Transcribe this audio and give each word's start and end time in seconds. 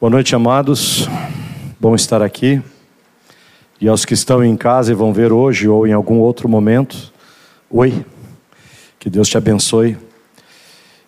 Boa 0.00 0.08
noite, 0.08 0.34
amados. 0.34 1.06
Bom 1.78 1.94
estar 1.94 2.22
aqui. 2.22 2.62
E 3.78 3.86
aos 3.86 4.06
que 4.06 4.14
estão 4.14 4.42
em 4.42 4.56
casa 4.56 4.92
e 4.92 4.94
vão 4.94 5.12
ver 5.12 5.30
hoje 5.30 5.68
ou 5.68 5.86
em 5.86 5.92
algum 5.92 6.20
outro 6.20 6.48
momento, 6.48 7.12
oi. 7.70 8.06
Que 8.98 9.10
Deus 9.10 9.28
te 9.28 9.36
abençoe. 9.36 9.98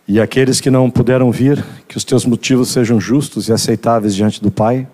E 0.06 0.20
aqueles 0.20 0.60
que 0.60 0.70
não 0.70 0.90
puderam 0.90 1.32
vir, 1.32 1.64
que 1.88 1.96
os 1.96 2.04
teus 2.04 2.26
motivos 2.26 2.68
sejam 2.68 3.00
justos 3.00 3.48
e 3.48 3.52
aceitáveis 3.54 4.14
diante 4.14 4.42
do 4.42 4.50
Pai. 4.50 4.86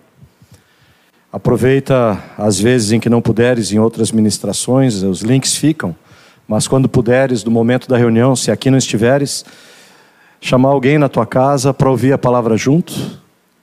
Aproveita 1.29 2.23
as 2.37 2.57
vezes 2.57 2.93
em 2.93 3.01
que 3.01 3.09
não 3.09 3.21
puderes 3.21 3.73
em 3.73 3.79
outras 3.79 4.13
ministrações, 4.13 5.03
os 5.03 5.19
links 5.19 5.57
ficam, 5.57 5.93
mas 6.47 6.69
quando 6.69 6.87
puderes, 6.87 7.43
do 7.43 7.51
momento 7.51 7.89
da 7.89 7.97
reunião, 7.97 8.33
se 8.33 8.49
aqui 8.49 8.71
não 8.71 8.77
estiveres, 8.77 9.43
chamar 10.39 10.69
alguém 10.69 10.97
na 10.97 11.09
tua 11.09 11.25
casa 11.25 11.73
para 11.73 11.89
ouvir 11.89 12.13
a 12.13 12.17
palavra 12.17 12.55
junto 12.55 13.18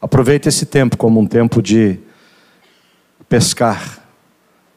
Aproveite 0.07 0.49
esse 0.49 0.65
tempo 0.65 0.97
como 0.97 1.19
um 1.19 1.27
tempo 1.27 1.61
de 1.61 1.99
pescar 3.29 3.99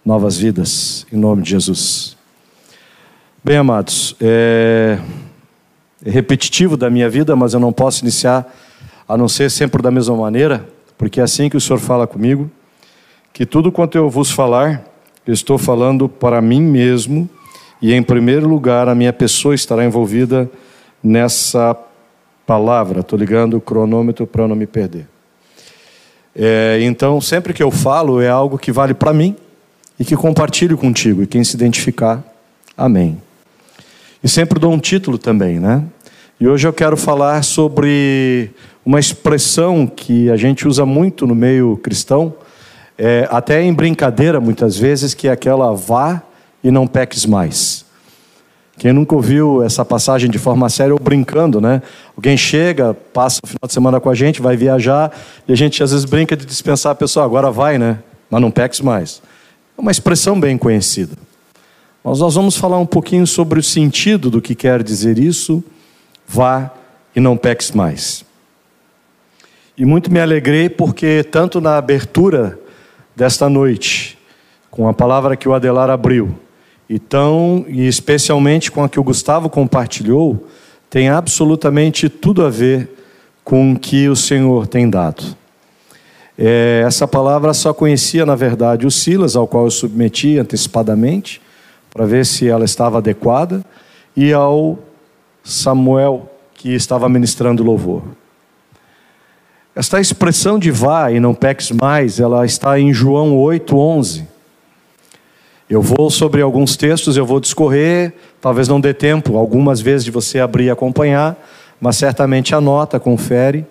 novas 0.03 0.35
vidas, 0.35 1.05
em 1.13 1.17
nome 1.17 1.43
de 1.43 1.51
Jesus. 1.51 2.17
Bem, 3.43 3.57
amados, 3.57 4.15
é, 4.19 4.97
é 6.03 6.09
repetitivo 6.09 6.75
da 6.75 6.89
minha 6.89 7.07
vida, 7.07 7.35
mas 7.35 7.53
eu 7.53 7.59
não 7.59 7.71
posso 7.71 8.03
iniciar 8.03 8.51
a 9.07 9.15
não 9.15 9.29
ser 9.29 9.51
sempre 9.51 9.83
da 9.83 9.91
mesma 9.91 10.15
maneira, 10.17 10.67
porque 10.97 11.19
é 11.19 11.23
assim 11.23 11.47
que 11.47 11.55
o 11.55 11.61
Senhor 11.61 11.77
fala 11.77 12.07
comigo, 12.07 12.49
que 13.31 13.45
tudo 13.45 13.71
quanto 13.71 13.99
eu 13.99 14.09
vos 14.09 14.31
falar, 14.31 14.83
eu 15.27 15.33
estou 15.35 15.59
falando 15.59 16.09
para 16.09 16.41
mim 16.41 16.63
mesmo, 16.63 17.29
e 17.79 17.93
em 17.93 18.01
primeiro 18.01 18.49
lugar 18.49 18.89
a 18.89 18.95
minha 18.95 19.13
pessoa 19.13 19.53
estará 19.53 19.85
envolvida 19.85 20.49
nessa 21.03 21.77
palavra. 22.47 23.01
Estou 23.01 23.19
ligando 23.19 23.57
o 23.57 23.61
cronômetro 23.61 24.25
para 24.25 24.47
não 24.47 24.55
me 24.55 24.65
perder. 24.65 25.07
É, 26.41 26.79
então, 26.83 27.19
sempre 27.19 27.53
que 27.53 27.61
eu 27.61 27.69
falo, 27.69 28.21
é 28.21 28.29
algo 28.29 28.57
que 28.57 28.71
vale 28.71 28.93
para 28.93 29.11
mim 29.11 29.35
e 29.99 30.05
que 30.05 30.15
compartilho 30.15 30.77
contigo. 30.77 31.21
E 31.21 31.27
quem 31.27 31.43
se 31.43 31.53
identificar, 31.53 32.23
amém. 32.77 33.21
E 34.23 34.29
sempre 34.29 34.57
dou 34.57 34.71
um 34.71 34.79
título 34.79 35.17
também, 35.17 35.59
né? 35.59 35.83
E 36.39 36.47
hoje 36.47 36.65
eu 36.65 36.71
quero 36.71 36.95
falar 36.95 37.43
sobre 37.43 38.51
uma 38.85 39.01
expressão 39.01 39.85
que 39.85 40.31
a 40.31 40.37
gente 40.37 40.65
usa 40.65 40.85
muito 40.85 41.27
no 41.27 41.35
meio 41.35 41.75
cristão, 41.83 42.33
é, 42.97 43.27
até 43.29 43.61
em 43.61 43.73
brincadeira 43.73 44.39
muitas 44.39 44.77
vezes, 44.77 45.13
que 45.13 45.27
é 45.27 45.31
aquela 45.31 45.75
vá 45.75 46.21
e 46.63 46.71
não 46.71 46.87
peques 46.87 47.25
mais. 47.25 47.83
Quem 48.79 48.93
nunca 48.93 49.13
ouviu 49.13 49.61
essa 49.61 49.83
passagem 49.83 50.31
de 50.31 50.39
forma 50.39 50.69
séria 50.69 50.93
ou 50.93 50.99
brincando, 50.99 51.59
né? 51.59 51.81
Alguém 52.15 52.37
chega, 52.37 52.93
passa 52.93 53.41
o 53.43 53.47
final 53.47 53.67
de 53.67 53.73
semana 53.73 53.99
com 53.99 54.09
a 54.09 54.15
gente, 54.15 54.41
vai 54.41 54.55
viajar, 54.55 55.11
e 55.45 55.51
a 55.51 55.55
gente 55.55 55.83
às 55.83 55.91
vezes 55.91 56.05
brinca 56.05 56.33
de 56.33 56.45
dispensar 56.45 56.93
a 56.93 56.95
pessoa, 56.95 57.25
agora 57.25 57.51
vai, 57.51 57.77
né? 57.77 57.99
Mas 58.31 58.41
não 58.41 58.49
peques 58.49 58.79
mais. 58.79 59.21
É 59.77 59.81
uma 59.81 59.91
expressão 59.91 60.39
bem 60.39 60.57
conhecida. 60.57 61.11
Mas 62.01 62.19
nós 62.19 62.35
vamos 62.35 62.55
falar 62.55 62.79
um 62.79 62.85
pouquinho 62.85 63.27
sobre 63.27 63.59
o 63.59 63.63
sentido 63.63 64.29
do 64.29 64.41
que 64.41 64.55
quer 64.55 64.81
dizer 64.81 65.19
isso, 65.19 65.61
vá 66.25 66.71
e 67.13 67.19
não 67.19 67.35
peques 67.35 67.71
mais. 67.71 68.23
E 69.77 69.83
muito 69.83 70.09
me 70.09 70.21
alegrei 70.21 70.69
porque, 70.69 71.21
tanto 71.21 71.59
na 71.59 71.77
abertura 71.77 72.57
desta 73.13 73.49
noite, 73.49 74.17
com 74.71 74.87
a 74.87 74.93
palavra 74.93 75.35
que 75.35 75.49
o 75.49 75.53
Adelar 75.53 75.89
abriu, 75.89 76.33
então, 76.89 77.65
e 77.67 77.87
especialmente 77.87 78.71
com 78.71 78.83
a 78.83 78.89
que 78.89 78.99
o 78.99 79.03
Gustavo 79.03 79.49
compartilhou, 79.49 80.47
tem 80.89 81.07
absolutamente 81.07 82.09
tudo 82.09 82.43
a 82.43 82.49
ver 82.49 82.89
com 83.43 83.73
o 83.73 83.79
que 83.79 84.09
o 84.09 84.15
Senhor 84.15 84.65
tem 84.65 84.89
dado. 84.89 85.23
É, 86.35 86.83
essa 86.85 87.07
palavra 87.07 87.53
só 87.53 87.73
conhecia, 87.73 88.25
na 88.25 88.35
verdade, 88.35 88.87
o 88.87 88.91
Silas, 88.91 89.35
ao 89.35 89.45
qual 89.45 89.65
eu 89.65 89.71
submeti 89.71 90.37
antecipadamente, 90.37 91.41
para 91.91 92.05
ver 92.05 92.25
se 92.25 92.47
ela 92.47 92.65
estava 92.65 92.97
adequada, 92.97 93.63
e 94.15 94.33
ao 94.33 94.79
Samuel, 95.43 96.31
que 96.55 96.73
estava 96.73 97.07
ministrando 97.07 97.63
louvor. 97.63 98.03
Esta 99.75 99.99
expressão 99.99 100.57
de 100.57 100.71
vá 100.71 101.11
e 101.11 101.19
não 101.19 101.33
peques 101.33 101.71
mais, 101.71 102.19
ela 102.19 102.45
está 102.45 102.79
em 102.79 102.91
João 102.93 103.37
8, 103.37 103.77
11. 103.77 104.27
Eu 105.69 105.83
vou 105.83 106.09
sobre 106.09 106.41
alguns 106.41 106.75
textos, 106.75 107.15
eu 107.15 107.25
vou 107.25 107.39
discorrer, 107.39 108.11
talvez 108.41 108.67
não 108.67 108.81
dê 108.81 108.91
tempo 108.91 109.37
algumas 109.37 109.79
vezes 109.79 110.03
de 110.03 110.09
você 110.09 110.39
abrir 110.39 110.65
e 110.65 110.69
acompanhar, 110.71 111.37
mas 111.79 111.95
certamente 111.95 112.55
anota, 112.55 112.99
confere, 112.99 113.67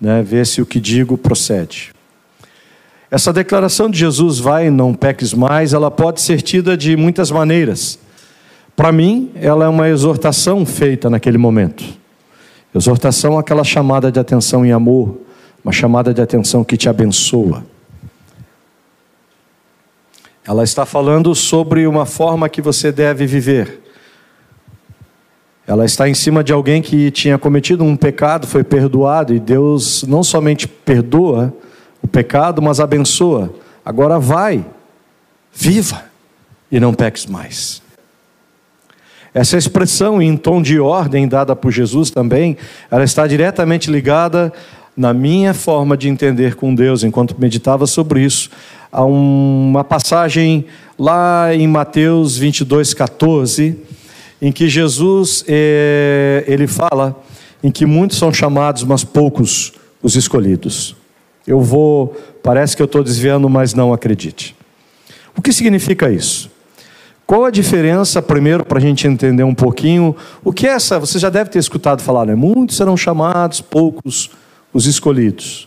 né, 0.00 0.24
vê 0.26 0.44
se 0.44 0.60
o 0.60 0.66
que 0.66 0.80
digo 0.80 1.16
procede. 1.16 1.92
Essa 3.08 3.32
declaração 3.32 3.88
de 3.88 3.96
Jesus, 3.96 4.40
vai, 4.40 4.70
não 4.70 4.92
peques 4.92 5.32
mais, 5.32 5.72
ela 5.72 5.88
pode 5.88 6.20
ser 6.20 6.42
tida 6.42 6.76
de 6.76 6.96
muitas 6.96 7.30
maneiras. 7.30 7.96
Para 8.74 8.90
mim, 8.90 9.30
ela 9.36 9.66
é 9.66 9.68
uma 9.68 9.88
exortação 9.88 10.66
feita 10.66 11.08
naquele 11.08 11.38
momento. 11.38 11.84
Exortação, 12.74 13.38
aquela 13.38 13.62
chamada 13.62 14.10
de 14.10 14.18
atenção 14.18 14.66
em 14.66 14.72
amor, 14.72 15.20
uma 15.62 15.72
chamada 15.72 16.12
de 16.12 16.20
atenção 16.20 16.64
que 16.64 16.76
te 16.76 16.88
abençoa. 16.88 17.64
Ela 20.46 20.62
está 20.62 20.86
falando 20.86 21.34
sobre 21.34 21.86
uma 21.86 22.06
forma 22.06 22.48
que 22.48 22.62
você 22.62 22.92
deve 22.92 23.26
viver. 23.26 23.82
Ela 25.66 25.84
está 25.84 26.08
em 26.08 26.14
cima 26.14 26.44
de 26.44 26.52
alguém 26.52 26.80
que 26.80 27.10
tinha 27.10 27.36
cometido 27.36 27.82
um 27.82 27.96
pecado, 27.96 28.46
foi 28.46 28.62
perdoado, 28.62 29.34
e 29.34 29.40
Deus 29.40 30.04
não 30.04 30.22
somente 30.22 30.68
perdoa 30.68 31.52
o 32.00 32.06
pecado, 32.06 32.62
mas 32.62 32.78
abençoa. 32.78 33.52
Agora 33.84 34.20
vai, 34.20 34.64
viva 35.52 36.04
e 36.70 36.78
não 36.78 36.94
peques 36.94 37.26
mais. 37.26 37.82
Essa 39.34 39.58
expressão 39.58 40.22
em 40.22 40.36
tom 40.36 40.62
de 40.62 40.78
ordem 40.78 41.26
dada 41.26 41.56
por 41.56 41.72
Jesus 41.72 42.10
também, 42.10 42.56
ela 42.90 43.04
está 43.04 43.26
diretamente 43.26 43.90
ligada 43.90 44.52
na 44.96 45.12
minha 45.12 45.52
forma 45.52 45.96
de 45.96 46.08
entender 46.08 46.54
com 46.54 46.74
Deus, 46.74 47.04
enquanto 47.04 47.36
meditava 47.38 47.86
sobre 47.86 48.24
isso, 48.24 48.50
Há 48.96 49.04
uma 49.04 49.84
passagem 49.84 50.64
lá 50.98 51.54
em 51.54 51.68
Mateus 51.68 52.38
22, 52.38 52.94
14, 52.94 53.76
em 54.40 54.50
que 54.50 54.70
Jesus 54.70 55.44
é, 55.46 56.42
ele 56.46 56.66
fala 56.66 57.14
em 57.62 57.70
que 57.70 57.84
muitos 57.84 58.16
são 58.16 58.32
chamados, 58.32 58.84
mas 58.84 59.04
poucos 59.04 59.74
os 60.02 60.16
escolhidos. 60.16 60.96
Eu 61.46 61.60
vou, 61.60 62.16
parece 62.42 62.74
que 62.74 62.80
eu 62.80 62.86
estou 62.86 63.04
desviando, 63.04 63.50
mas 63.50 63.74
não 63.74 63.92
acredite. 63.92 64.56
O 65.36 65.42
que 65.42 65.52
significa 65.52 66.10
isso? 66.10 66.50
Qual 67.26 67.44
a 67.44 67.50
diferença, 67.50 68.22
primeiro, 68.22 68.64
para 68.64 68.78
a 68.78 68.80
gente 68.80 69.06
entender 69.06 69.42
um 69.42 69.54
pouquinho, 69.54 70.16
o 70.42 70.54
que 70.54 70.66
é 70.66 70.70
essa? 70.70 70.98
Você 70.98 71.18
já 71.18 71.28
deve 71.28 71.50
ter 71.50 71.58
escutado 71.58 72.00
falar, 72.00 72.24
né? 72.24 72.34
Muitos 72.34 72.78
serão 72.78 72.96
chamados, 72.96 73.60
poucos 73.60 74.30
os 74.76 74.84
escolhidos. 74.84 75.66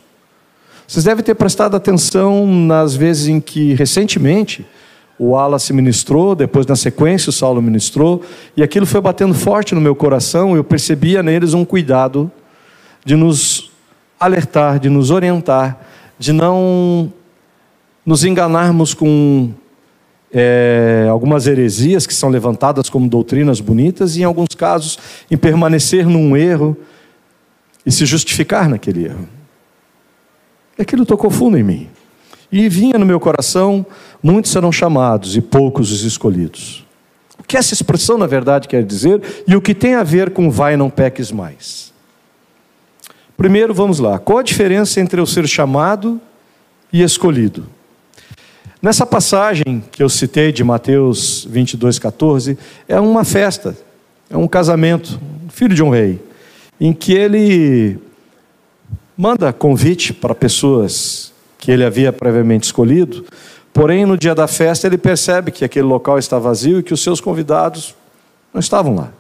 Vocês 0.88 1.04
devem 1.04 1.24
ter 1.24 1.34
prestado 1.34 1.76
atenção 1.76 2.46
nas 2.46 2.96
vezes 2.96 3.28
em 3.28 3.42
que, 3.42 3.74
recentemente, 3.74 4.64
o 5.18 5.32
Wallace 5.32 5.74
ministrou, 5.74 6.36
depois 6.36 6.68
na 6.68 6.76
sequência 6.76 7.32
o 7.32 7.34
Saulo 7.34 7.60
ministrou, 7.60 8.22
e 8.56 8.62
aquilo 8.62 8.86
foi 8.86 9.02
batendo 9.02 9.34
forte 9.34 9.74
no 9.74 9.82
meu 9.82 9.96
coração, 9.96 10.56
eu 10.56 10.64
percebia 10.64 11.24
neles 11.24 11.56
um 11.56 11.66
cuidado 11.66 12.32
de 13.04 13.16
nos 13.16 13.72
alertar, 14.20 14.80
de 14.80 14.90
nos 14.90 15.10
orientar, 15.10 15.80
de 16.20 16.32
não 16.32 17.12
nos 18.06 18.24
enganarmos 18.24 18.94
com 18.94 19.50
é, 20.32 21.08
algumas 21.10 21.48
heresias 21.48 22.06
que 22.06 22.14
são 22.14 22.30
levantadas 22.30 22.92
como 22.92 23.10
doutrinas 23.10 23.60
bonitas, 23.60 24.16
e 24.16 24.22
em 24.22 24.24
alguns 24.24 24.50
casos 24.56 25.00
em 25.32 25.38
permanecer 25.38 26.06
num 26.06 26.38
erro 26.38 26.78
e 27.90 27.92
se 27.92 28.06
justificar 28.06 28.70
naquele 28.70 29.06
erro 29.06 29.28
aquilo 30.82 31.06
tocou 31.06 31.30
fundo 31.30 31.58
em 31.58 31.64
mim. 31.64 31.90
E 32.52 32.70
vinha 32.70 32.98
no 32.98 33.06
meu 33.06 33.20
coração: 33.20 33.86
muitos 34.24 34.52
serão 34.52 34.72
chamados 34.72 35.36
e 35.36 35.42
poucos 35.42 35.92
os 35.92 36.04
escolhidos. 36.04 36.86
O 37.38 37.44
que 37.44 37.58
essa 37.58 37.74
expressão, 37.74 38.18
na 38.18 38.28
verdade, 38.28 38.68
quer 38.68 38.84
dizer 38.84 39.22
e 39.48 39.56
o 39.56 39.62
que 39.62 39.74
tem 39.74 39.96
a 39.96 40.04
ver 40.04 40.30
com 40.30 40.50
vai 40.50 40.78
não 40.78 40.90
peques 40.90 41.32
mais? 41.32 41.92
Primeiro, 43.36 43.74
vamos 43.74 44.00
lá. 44.00 44.20
Qual 44.20 44.38
a 44.38 44.44
diferença 44.44 45.02
entre 45.02 45.20
o 45.20 45.28
ser 45.28 45.48
chamado 45.48 46.22
e 46.94 47.02
escolhido? 47.02 47.68
Nessa 48.82 49.06
passagem 49.06 49.84
que 49.92 50.02
eu 50.02 50.08
citei 50.08 50.52
de 50.52 50.64
Mateus 50.64 51.46
22, 51.50 52.00
14, 52.00 52.58
é 52.88 53.00
uma 53.00 53.26
festa, 53.26 53.76
é 54.30 54.38
um 54.38 54.48
casamento, 54.48 55.20
filho 55.50 55.76
de 55.76 55.84
um 55.84 55.90
rei, 55.90 56.22
em 56.80 56.94
que 56.94 57.14
ele 57.14 58.00
manda 59.18 59.52
convite 59.52 60.14
para 60.14 60.34
pessoas 60.34 61.34
que 61.58 61.72
ele 61.72 61.84
havia 61.84 62.14
previamente 62.14 62.64
escolhido, 62.64 63.26
porém 63.74 64.06
no 64.06 64.18
dia 64.18 64.34
da 64.34 64.48
festa 64.48 64.88
ele 64.88 64.98
percebe 64.98 65.52
que 65.52 65.66
aquele 65.66 65.86
local 65.86 66.18
está 66.18 66.40
vazio 66.40 66.80
e 66.80 66.84
que 66.84 66.94
os 66.94 67.04
seus 67.04 67.20
convidados 67.20 67.94
não 68.54 68.60
estavam 68.60 68.96
lá. 68.96 69.12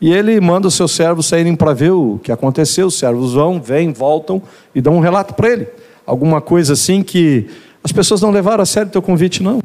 E 0.00 0.12
ele 0.12 0.40
manda 0.40 0.68
os 0.68 0.74
seus 0.74 0.92
servos 0.92 1.26
saírem 1.26 1.56
para 1.56 1.72
ver 1.72 1.90
o 1.90 2.20
que 2.22 2.30
aconteceu. 2.30 2.86
Os 2.86 2.96
servos 2.96 3.34
vão, 3.34 3.60
vêm, 3.60 3.92
voltam 3.92 4.40
e 4.74 4.80
dão 4.80 4.94
um 4.94 5.00
relato 5.00 5.34
para 5.34 5.48
ele. 5.50 5.66
alguma 6.06 6.40
coisa 6.40 6.74
assim 6.74 7.02
que 7.02 7.48
as 7.82 7.90
pessoas 7.90 8.22
não 8.22 8.30
levaram 8.30 8.62
a 8.62 8.66
sério 8.66 8.88
o 8.88 8.92
teu 8.92 9.02
convite, 9.02 9.42
não. 9.42 9.60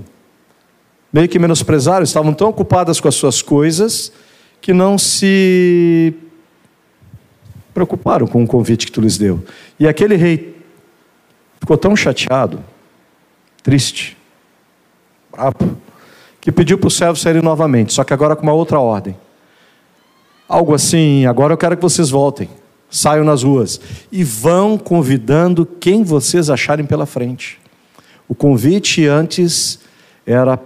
Meio 1.11 1.29
que 1.29 1.37
menosprezaram, 1.37 2.03
estavam 2.03 2.33
tão 2.33 2.49
ocupadas 2.49 2.99
com 2.99 3.07
as 3.07 3.15
suas 3.15 3.41
coisas 3.41 4.11
que 4.59 4.73
não 4.73 4.97
se 4.97 6.13
preocuparam 7.73 8.27
com 8.27 8.43
o 8.43 8.47
convite 8.47 8.85
que 8.85 8.91
tu 8.91 9.01
lhes 9.01 9.17
deu. 9.17 9.43
E 9.79 9.87
aquele 9.87 10.15
rei 10.15 10.55
ficou 11.59 11.77
tão 11.77 11.95
chateado, 11.95 12.63
triste, 13.61 14.17
bravo, 15.31 15.77
que 16.39 16.51
pediu 16.51 16.77
para 16.77 16.87
os 16.87 16.95
servos 16.95 17.21
saírem 17.21 17.41
novamente, 17.41 17.93
só 17.93 18.03
que 18.03 18.13
agora 18.13 18.35
com 18.35 18.43
uma 18.43 18.53
outra 18.53 18.79
ordem. 18.79 19.15
Algo 20.47 20.73
assim, 20.73 21.25
agora 21.25 21.53
eu 21.53 21.57
quero 21.57 21.75
que 21.75 21.81
vocês 21.81 22.09
voltem, 22.09 22.49
saiam 22.89 23.23
nas 23.23 23.43
ruas 23.43 23.79
e 24.11 24.23
vão 24.23 24.77
convidando 24.77 25.65
quem 25.65 26.03
vocês 26.03 26.49
acharem 26.49 26.85
pela 26.85 27.05
frente. 27.05 27.59
O 28.27 28.35
convite 28.35 29.07
antes 29.07 29.79
era 30.25 30.59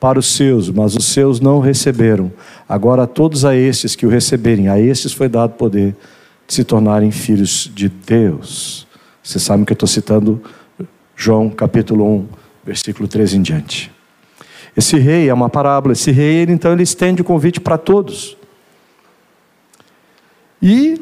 para 0.00 0.18
os 0.18 0.34
seus, 0.34 0.70
mas 0.70 0.96
os 0.96 1.04
seus 1.04 1.38
não 1.38 1.60
receberam. 1.60 2.32
Agora, 2.66 3.06
todos 3.06 3.44
a 3.44 3.54
estes 3.54 3.94
que 3.94 4.06
o 4.06 4.08
receberem, 4.08 4.68
a 4.68 4.80
estes 4.80 5.12
foi 5.12 5.28
dado 5.28 5.52
poder 5.52 5.90
de 5.90 5.96
se 6.50 6.64
tornarem 6.64 7.12
filhos 7.12 7.70
de 7.72 7.88
Deus. 7.88 8.84
Vocês 9.22 9.42
sabem 9.42 9.64
que 9.64 9.72
eu 9.72 9.74
estou 9.74 9.86
citando 9.86 10.42
João 11.14 11.48
capítulo 11.48 12.04
1, 12.04 12.28
versículo 12.64 13.06
13 13.06 13.36
em 13.36 13.42
diante. 13.42 13.92
Esse 14.76 14.98
rei 14.98 15.28
é 15.28 15.34
uma 15.34 15.48
parábola, 15.48 15.92
esse 15.92 16.10
rei, 16.10 16.42
então, 16.48 16.72
ele 16.72 16.82
estende 16.82 17.22
o 17.22 17.24
convite 17.24 17.60
para 17.60 17.78
todos. 17.78 18.36
E 20.60 21.00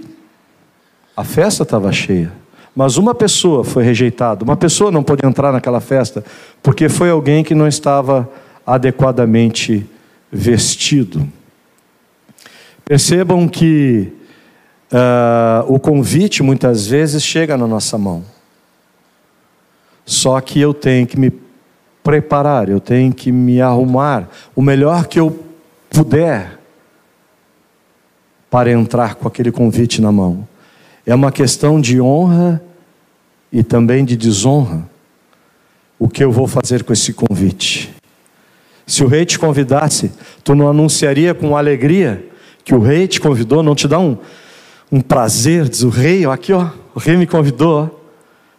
a 1.16 1.24
festa 1.24 1.62
estava 1.62 1.90
cheia. 1.92 2.30
Mas 2.76 2.98
uma 2.98 3.14
pessoa 3.14 3.64
foi 3.64 3.82
rejeitada, 3.82 4.44
uma 4.44 4.56
pessoa 4.56 4.90
não 4.90 5.02
pôde 5.02 5.26
entrar 5.26 5.50
naquela 5.50 5.80
festa, 5.80 6.22
porque 6.62 6.90
foi 6.90 7.08
alguém 7.08 7.42
que 7.42 7.54
não 7.54 7.66
estava 7.66 8.30
adequadamente 8.66 9.86
vestido. 10.30 11.26
Percebam 12.84 13.48
que 13.48 14.12
uh, 14.93 15.73
o 15.73 15.79
convite 15.79 16.43
muitas 16.43 16.87
vezes 16.87 17.23
chega 17.23 17.56
na 17.56 17.67
nossa 17.67 17.96
mão. 17.99 18.25
Só 20.05 20.40
que 20.40 20.58
eu 20.58 20.73
tenho 20.73 21.06
que 21.06 21.19
me 21.19 21.32
preparar, 22.02 22.69
eu 22.69 22.81
tenho 22.81 23.12
que 23.12 23.31
me 23.31 23.61
arrumar 23.61 24.29
o 24.56 24.62
melhor 24.62 25.06
que 25.06 25.20
eu 25.20 25.44
puder 25.90 26.58
para 28.50 28.70
entrar 28.70 29.14
com 29.17 29.29
aquele 29.29 29.52
convite 29.52 30.00
na 30.00 30.11
mão. 30.11 30.49
É 31.05 31.14
uma 31.14 31.31
questão 31.31 31.81
de 31.81 32.00
honra 32.00 32.62
e 33.52 33.62
também 33.62 34.05
de 34.05 34.17
desonra. 34.17 34.88
O 35.99 36.08
que 36.08 36.23
eu 36.23 36.31
vou 36.31 36.46
fazer 36.46 36.84
com 36.84 36.93
esse 36.93 37.12
convite? 37.12 37.94
Se 38.87 39.05
o 39.05 39.06
rei 39.06 39.26
te 39.26 39.38
convidasse, 39.38 40.11
tu 40.43 40.55
não 40.55 40.69
anunciaria 40.69 41.34
com 41.34 41.56
alegria 41.56 42.26
que 42.64 42.75
o 42.75 42.79
rei 42.79 43.06
te 43.06 43.20
convidou? 43.20 43.62
Não 43.62 43.75
te 43.75 43.87
dá 43.87 43.99
um, 43.99 44.17
um 44.90 45.00
prazer? 45.00 45.69
Diz 45.69 45.82
o 45.82 45.88
rei, 45.88 46.26
ó, 46.26 46.32
aqui 46.32 46.52
ó, 46.52 46.69
o 46.94 46.99
rei 46.99 47.17
me 47.17 47.26
convidou. 47.26 47.94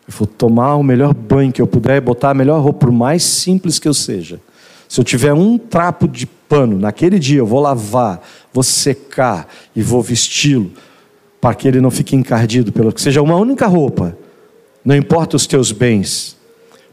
Eu 0.07 0.13
vou 0.17 0.27
tomar 0.27 0.75
o 0.75 0.83
melhor 0.83 1.13
banho 1.13 1.51
que 1.51 1.61
eu 1.61 1.67
puder 1.67 1.97
e 1.97 2.01
botar 2.01 2.31
a 2.31 2.33
melhor 2.33 2.61
roupa, 2.61 2.79
por 2.79 2.91
mais 2.91 3.23
simples 3.23 3.77
que 3.77 3.87
eu 3.87 3.93
seja. 3.93 4.39
Se 4.87 4.99
eu 4.99 5.03
tiver 5.03 5.33
um 5.33 5.57
trapo 5.57 6.07
de 6.07 6.25
pano, 6.25 6.79
naquele 6.79 7.19
dia 7.19 7.37
eu 7.37 7.45
vou 7.45 7.59
lavar, 7.59 8.21
vou 8.51 8.63
secar 8.63 9.47
e 9.75 9.83
vou 9.83 10.01
vesti-lo, 10.01 10.71
para 11.39 11.53
que 11.53 11.67
ele 11.67 11.79
não 11.79 11.91
fique 11.91 12.15
encardido, 12.15 12.71
pelo 12.71 12.91
que 12.91 12.99
seja 12.99 13.21
uma 13.21 13.35
única 13.35 13.67
roupa, 13.67 14.17
não 14.83 14.95
importa 14.95 15.35
os 15.35 15.45
teus 15.45 15.71
bens, 15.71 16.35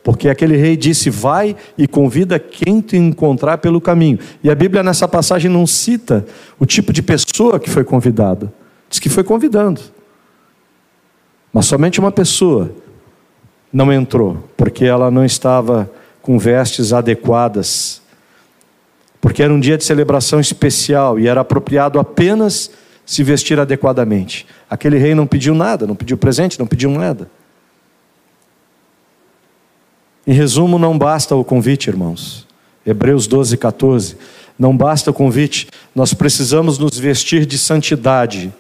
porque 0.05 0.29
aquele 0.29 0.57
rei 0.57 0.77
disse: 0.77 1.09
Vai 1.09 1.57
e 1.77 1.89
convida 1.89 2.39
quem 2.39 2.81
te 2.81 2.97
encontrar 2.97 3.59
pelo 3.59 3.81
caminho. 3.81 4.19
E 4.45 4.51
a 4.51 4.55
Bíblia 4.55 4.83
nessa 4.83 5.09
passagem 5.09 5.51
não 5.51 5.67
cita 5.67 6.27
o 6.61 6.67
tipo 6.67 6.93
de 6.93 7.03
pessoa 7.03 7.59
que 7.59 7.71
foi 7.71 7.83
convidada, 7.83 8.53
diz 8.89 8.99
que 8.99 9.09
foi 9.09 9.25
convidando, 9.25 9.81
mas 11.53 11.67
somente 11.67 11.99
uma 11.99 12.13
pessoa 12.13 12.71
não 13.73 13.93
entrou, 13.93 14.45
porque 14.57 14.85
ela 14.85 15.11
não 15.11 15.25
estava 15.25 15.91
com 16.23 16.39
vestes 16.39 16.93
adequadas, 16.93 18.03
porque 19.21 19.43
era 19.43 19.53
um 19.53 19.61
dia 19.61 19.77
de 19.77 19.85
celebração 19.85 20.41
especial 20.41 21.19
e 21.19 21.27
era 21.27 21.41
apropriado 21.41 21.99
apenas 21.99 22.71
se 23.05 23.23
vestir 23.23 23.59
adequadamente. 23.61 24.47
Aquele 24.69 24.99
rei 24.99 25.15
não 25.15 25.27
pediu 25.27 25.55
nada, 25.55 25.87
não 25.87 25.95
pediu 25.95 26.17
presente, 26.17 26.59
não 26.59 26.67
pediu 26.67 26.91
nada. 26.91 27.31
Em 30.27 30.33
resumo, 30.33 30.79
não 30.79 30.99
basta 30.99 31.37
o 31.37 31.45
convite, 31.45 31.89
irmãos. 31.89 32.47
Hebreus 32.85 33.27
12, 33.27 33.57
14. 33.57 34.17
Não 34.59 34.77
basta 34.77 35.11
o 35.11 35.15
convite, 35.15 35.69
nós 35.95 36.15
precisamos 36.15 36.79
nos 36.79 36.99
vestir 36.99 37.47
de 37.47 37.59
santidade, 37.59 38.53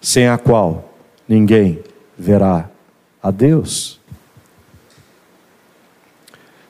sem 0.00 0.28
a 0.28 0.38
qual 0.38 0.94
ninguém 1.28 1.80
verá 2.18 2.68
a 3.22 3.30
Deus. 3.30 4.00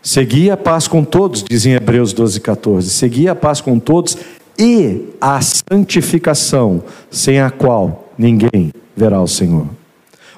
Segui 0.03 0.51
a 0.51 0.57
paz 0.57 0.87
com 0.87 1.03
todos, 1.03 1.43
diz 1.43 1.67
em 1.67 1.73
Hebreus 1.73 2.13
12, 2.13 2.41
14. 2.41 2.91
Segui 2.91 3.29
a 3.29 3.35
paz 3.35 3.61
com 3.61 3.79
todos 3.79 4.17
e 4.59 5.09
a 5.21 5.41
santificação, 5.41 6.83
sem 7.11 7.41
a 7.41 7.51
qual 7.51 8.13
ninguém 8.17 8.73
verá 8.97 9.21
o 9.21 9.27
Senhor. 9.27 9.67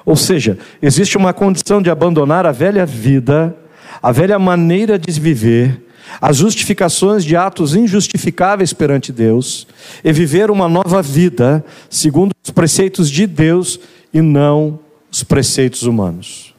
Ou 0.05 0.15
seja, 0.15 0.57
existe 0.81 1.17
uma 1.17 1.33
condição 1.33 1.81
de 1.81 1.89
abandonar 1.89 2.45
a 2.45 2.51
velha 2.51 2.85
vida, 2.85 3.55
a 4.01 4.11
velha 4.11 4.39
maneira 4.39 4.97
de 4.97 5.19
viver, 5.19 5.85
as 6.21 6.37
justificações 6.37 7.23
de 7.23 7.35
atos 7.35 7.75
injustificáveis 7.75 8.73
perante 8.73 9.11
Deus, 9.11 9.67
e 10.03 10.11
viver 10.11 10.49
uma 10.49 10.67
nova 10.67 11.01
vida 11.01 11.63
segundo 11.89 12.31
os 12.43 12.51
preceitos 12.51 13.09
de 13.09 13.27
Deus 13.27 13.79
e 14.13 14.21
não 14.21 14.79
os 15.11 15.23
preceitos 15.23 15.83
humanos. 15.83 16.53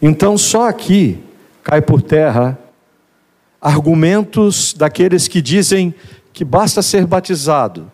Então, 0.00 0.38
só 0.38 0.68
aqui 0.68 1.18
cai 1.62 1.82
por 1.82 2.02
terra 2.02 2.58
argumentos 3.60 4.72
daqueles 4.72 5.28
que 5.28 5.42
dizem 5.42 5.94
que 6.32 6.44
basta 6.44 6.80
ser 6.80 7.06
batizado 7.06 7.90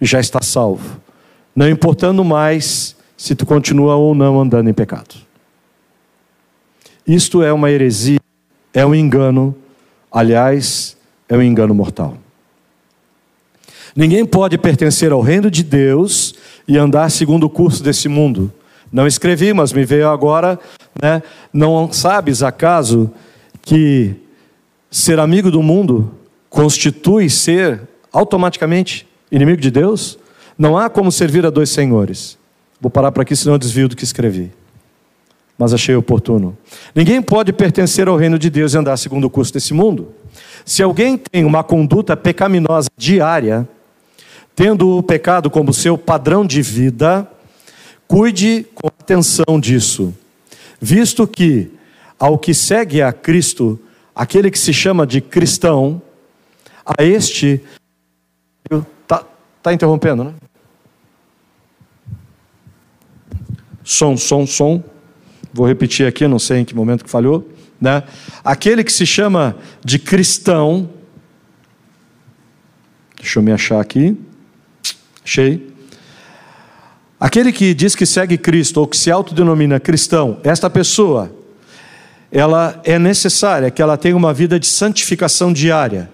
e 0.00 0.06
já 0.06 0.18
está 0.18 0.40
salvo, 0.42 1.00
não 1.54 1.68
importando 1.68 2.24
mais 2.24 2.96
se 3.16 3.34
tu 3.34 3.44
continua 3.44 3.96
ou 3.96 4.14
não 4.14 4.40
andando 4.40 4.68
em 4.68 4.74
pecado. 4.74 5.14
Isto 7.06 7.42
é 7.42 7.52
uma 7.52 7.70
heresia, 7.70 8.18
é 8.74 8.84
um 8.84 8.94
engano, 8.94 9.54
aliás, 10.10 10.96
é 11.28 11.36
um 11.36 11.42
engano 11.42 11.72
mortal. 11.72 12.18
Ninguém 13.94 14.26
pode 14.26 14.58
pertencer 14.58 15.12
ao 15.12 15.20
reino 15.20 15.48
de 15.48 15.62
Deus 15.62 16.34
e 16.66 16.76
andar 16.76 17.08
segundo 17.10 17.44
o 17.44 17.50
curso 17.50 17.82
desse 17.82 18.08
mundo. 18.08 18.52
Não 18.92 19.06
escrevi, 19.06 19.52
mas 19.54 19.72
me 19.72 19.84
veio 19.84 20.08
agora, 20.08 20.58
né? 21.00 21.22
Não 21.52 21.92
sabes 21.92 22.42
acaso 22.42 23.10
que 23.62 24.16
ser 24.90 25.20
amigo 25.20 25.50
do 25.50 25.62
mundo 25.62 26.12
constitui 26.50 27.30
ser 27.30 27.80
automaticamente 28.12 29.06
inimigo 29.30 29.60
de 29.60 29.70
Deus? 29.70 30.18
Não 30.58 30.76
há 30.76 30.90
como 30.90 31.12
servir 31.12 31.46
a 31.46 31.50
dois 31.50 31.70
senhores. 31.70 32.36
Vou 32.80 32.90
parar 32.90 33.12
por 33.12 33.22
aqui, 33.22 33.36
senão 33.36 33.54
eu 33.54 33.58
desvio 33.58 33.88
do 33.88 33.96
que 33.96 34.04
escrevi. 34.04 34.50
Mas 35.58 35.72
achei 35.72 35.94
oportuno. 35.94 36.56
Ninguém 36.94 37.22
pode 37.22 37.52
pertencer 37.52 38.08
ao 38.08 38.16
reino 38.16 38.38
de 38.38 38.50
Deus 38.50 38.74
e 38.74 38.78
andar 38.78 38.96
segundo 38.96 39.24
o 39.24 39.30
curso 39.30 39.52
desse 39.52 39.72
mundo. 39.72 40.12
Se 40.64 40.82
alguém 40.82 41.16
tem 41.16 41.44
uma 41.44 41.62
conduta 41.62 42.16
pecaminosa 42.16 42.88
diária, 42.96 43.68
tendo 44.56 44.96
o 44.96 45.02
pecado 45.02 45.48
como 45.50 45.72
seu 45.72 45.96
padrão 45.96 46.44
de 46.44 46.60
vida, 46.60 47.28
cuide 48.08 48.66
com 48.74 48.88
atenção 48.88 49.60
disso, 49.60 50.14
visto 50.80 51.26
que 51.26 51.70
ao 52.18 52.38
que 52.38 52.54
segue 52.54 53.02
a 53.02 53.12
Cristo, 53.12 53.78
aquele 54.14 54.50
que 54.50 54.58
se 54.58 54.72
chama 54.72 55.06
de 55.06 55.20
cristão, 55.20 56.00
a 56.84 57.02
este. 57.02 57.62
Está 58.70 59.24
tá 59.62 59.72
interrompendo, 59.72 60.24
né? 60.24 60.34
Som, 63.82 64.16
som, 64.16 64.46
som. 64.46 64.82
Vou 65.54 65.64
repetir 65.68 66.04
aqui, 66.04 66.26
não 66.26 66.40
sei 66.40 66.58
em 66.58 66.64
que 66.64 66.74
momento 66.74 67.04
que 67.04 67.10
falhou. 67.10 67.48
Né? 67.80 68.02
Aquele 68.44 68.82
que 68.82 68.92
se 68.92 69.06
chama 69.06 69.56
de 69.84 70.00
cristão. 70.00 70.90
Deixa 73.16 73.38
eu 73.38 73.42
me 73.44 73.52
achar 73.52 73.80
aqui. 73.80 74.18
Achei. 75.24 75.72
Aquele 77.20 77.52
que 77.52 77.72
diz 77.72 77.94
que 77.94 78.04
segue 78.04 78.36
Cristo 78.36 78.78
ou 78.78 78.88
que 78.88 78.96
se 78.96 79.12
autodenomina 79.12 79.78
cristão, 79.78 80.40
esta 80.42 80.68
pessoa, 80.68 81.32
ela 82.32 82.80
é 82.82 82.98
necessária 82.98 83.70
que 83.70 83.80
ela 83.80 83.96
tenha 83.96 84.16
uma 84.16 84.34
vida 84.34 84.58
de 84.58 84.66
santificação 84.66 85.52
diária. 85.52 86.10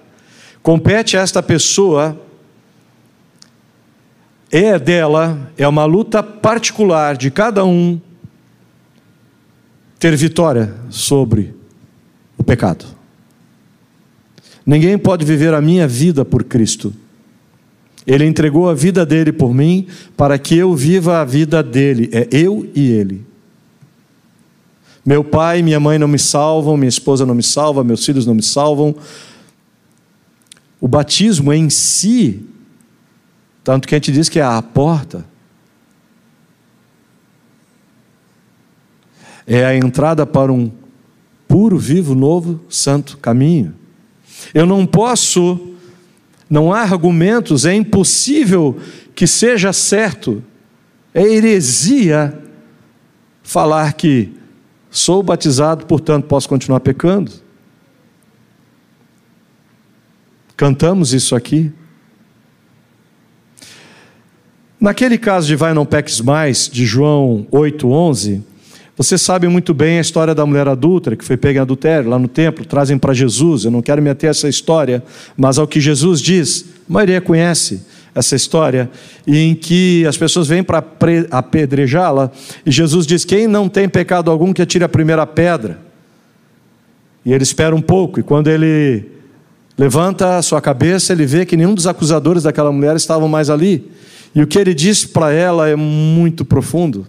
Compete 0.62 1.16
a 1.16 1.22
esta 1.22 1.42
pessoa, 1.42 2.20
é 4.52 4.78
dela, 4.78 5.50
é 5.56 5.66
uma 5.66 5.86
luta 5.86 6.22
particular 6.22 7.16
de 7.16 7.30
cada 7.30 7.64
um 7.64 7.98
ter 10.00 10.16
vitória 10.16 10.74
sobre 10.88 11.54
o 12.38 12.42
pecado. 12.42 12.86
Ninguém 14.64 14.96
pode 14.96 15.26
viver 15.26 15.52
a 15.52 15.60
minha 15.60 15.86
vida 15.86 16.24
por 16.24 16.42
Cristo. 16.42 16.92
Ele 18.06 18.24
entregou 18.24 18.68
a 18.68 18.74
vida 18.74 19.04
dele 19.04 19.30
por 19.30 19.54
mim 19.54 19.86
para 20.16 20.38
que 20.38 20.56
eu 20.56 20.74
viva 20.74 21.20
a 21.20 21.24
vida 21.24 21.62
dele. 21.62 22.08
É 22.12 22.26
eu 22.32 22.66
e 22.74 22.90
ele. 22.90 23.26
Meu 25.04 25.22
pai 25.22 25.58
e 25.58 25.62
minha 25.62 25.78
mãe 25.78 25.98
não 25.98 26.08
me 26.08 26.18
salvam, 26.18 26.78
minha 26.78 26.88
esposa 26.88 27.26
não 27.26 27.34
me 27.34 27.42
salva, 27.42 27.84
meus 27.84 28.04
filhos 28.04 28.24
não 28.24 28.34
me 28.34 28.42
salvam. 28.42 28.94
O 30.80 30.88
batismo 30.88 31.52
em 31.52 31.68
si, 31.68 32.40
tanto 33.62 33.86
que 33.86 33.94
a 33.94 33.98
gente 33.98 34.12
diz 34.12 34.30
que 34.30 34.38
é 34.38 34.42
a 34.42 34.62
porta, 34.62 35.26
é 39.52 39.66
a 39.66 39.76
entrada 39.76 40.24
para 40.24 40.52
um 40.52 40.70
puro, 41.48 41.76
vivo, 41.76 42.14
novo, 42.14 42.60
santo 42.68 43.18
caminho. 43.18 43.74
Eu 44.54 44.64
não 44.64 44.86
posso, 44.86 45.74
não 46.48 46.72
há 46.72 46.82
argumentos, 46.82 47.66
é 47.66 47.74
impossível 47.74 48.78
que 49.12 49.26
seja 49.26 49.72
certo, 49.72 50.40
é 51.12 51.24
heresia 51.24 52.38
falar 53.42 53.94
que 53.94 54.32
sou 54.88 55.20
batizado, 55.20 55.84
portanto 55.84 56.26
posso 56.26 56.48
continuar 56.48 56.78
pecando. 56.78 57.32
Cantamos 60.56 61.12
isso 61.12 61.34
aqui. 61.34 61.72
Naquele 64.78 65.18
caso 65.18 65.48
de 65.48 65.56
Vai 65.56 65.74
Não 65.74 65.84
Peques 65.84 66.20
Mais, 66.20 66.68
de 66.68 66.86
João 66.86 67.48
8,11, 67.50 68.44
você 69.02 69.16
sabe 69.16 69.48
muito 69.48 69.72
bem 69.72 69.96
a 69.96 70.02
história 70.02 70.34
da 70.34 70.44
mulher 70.44 70.68
adulta 70.68 71.16
que 71.16 71.24
foi 71.24 71.34
pega 71.34 71.58
em 71.58 71.62
adultério 71.62 72.10
lá 72.10 72.18
no 72.18 72.28
templo, 72.28 72.66
trazem 72.66 72.98
para 72.98 73.14
Jesus. 73.14 73.64
Eu 73.64 73.70
não 73.70 73.80
quero 73.80 74.02
me 74.02 74.10
ater 74.10 74.28
a 74.28 74.30
essa 74.32 74.46
história, 74.46 75.02
mas 75.38 75.58
ao 75.58 75.66
que 75.66 75.80
Jesus 75.80 76.20
diz, 76.20 76.66
a 76.86 76.92
maioria 76.92 77.18
conhece 77.18 77.80
essa 78.14 78.36
história, 78.36 78.90
em 79.26 79.54
que 79.54 80.04
as 80.06 80.18
pessoas 80.18 80.48
vêm 80.48 80.62
para 80.62 80.84
apedrejá-la, 81.30 82.30
e 82.66 82.70
Jesus 82.70 83.06
diz: 83.06 83.24
Quem 83.24 83.46
não 83.46 83.70
tem 83.70 83.88
pecado 83.88 84.30
algum, 84.30 84.52
que 84.52 84.60
atire 84.60 84.84
a 84.84 84.88
primeira 84.88 85.26
pedra. 85.26 85.78
E 87.24 87.32
ele 87.32 87.42
espera 87.42 87.74
um 87.74 87.80
pouco, 87.80 88.20
e 88.20 88.22
quando 88.22 88.48
ele 88.48 89.06
levanta 89.78 90.36
a 90.36 90.42
sua 90.42 90.60
cabeça, 90.60 91.14
ele 91.14 91.24
vê 91.24 91.46
que 91.46 91.56
nenhum 91.56 91.74
dos 91.74 91.86
acusadores 91.86 92.42
daquela 92.42 92.70
mulher 92.70 92.96
estavam 92.96 93.28
mais 93.28 93.48
ali. 93.48 93.90
E 94.34 94.42
o 94.42 94.46
que 94.46 94.58
ele 94.58 94.74
diz 94.74 95.06
para 95.06 95.32
ela 95.32 95.70
é 95.70 95.74
muito 95.74 96.44
profundo. 96.44 97.06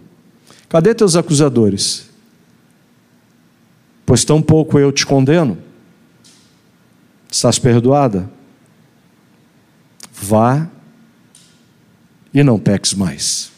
Cadê 0.72 0.94
teus 0.94 1.16
acusadores? 1.16 2.08
Pois 4.06 4.24
tão 4.24 4.40
pouco 4.40 4.78
eu 4.78 4.90
te 4.90 5.04
condeno. 5.04 5.58
Estás 7.30 7.58
perdoada? 7.58 8.30
Vá 10.14 10.66
e 12.32 12.42
não 12.42 12.58
peques 12.58 12.94
mais. 12.94 13.52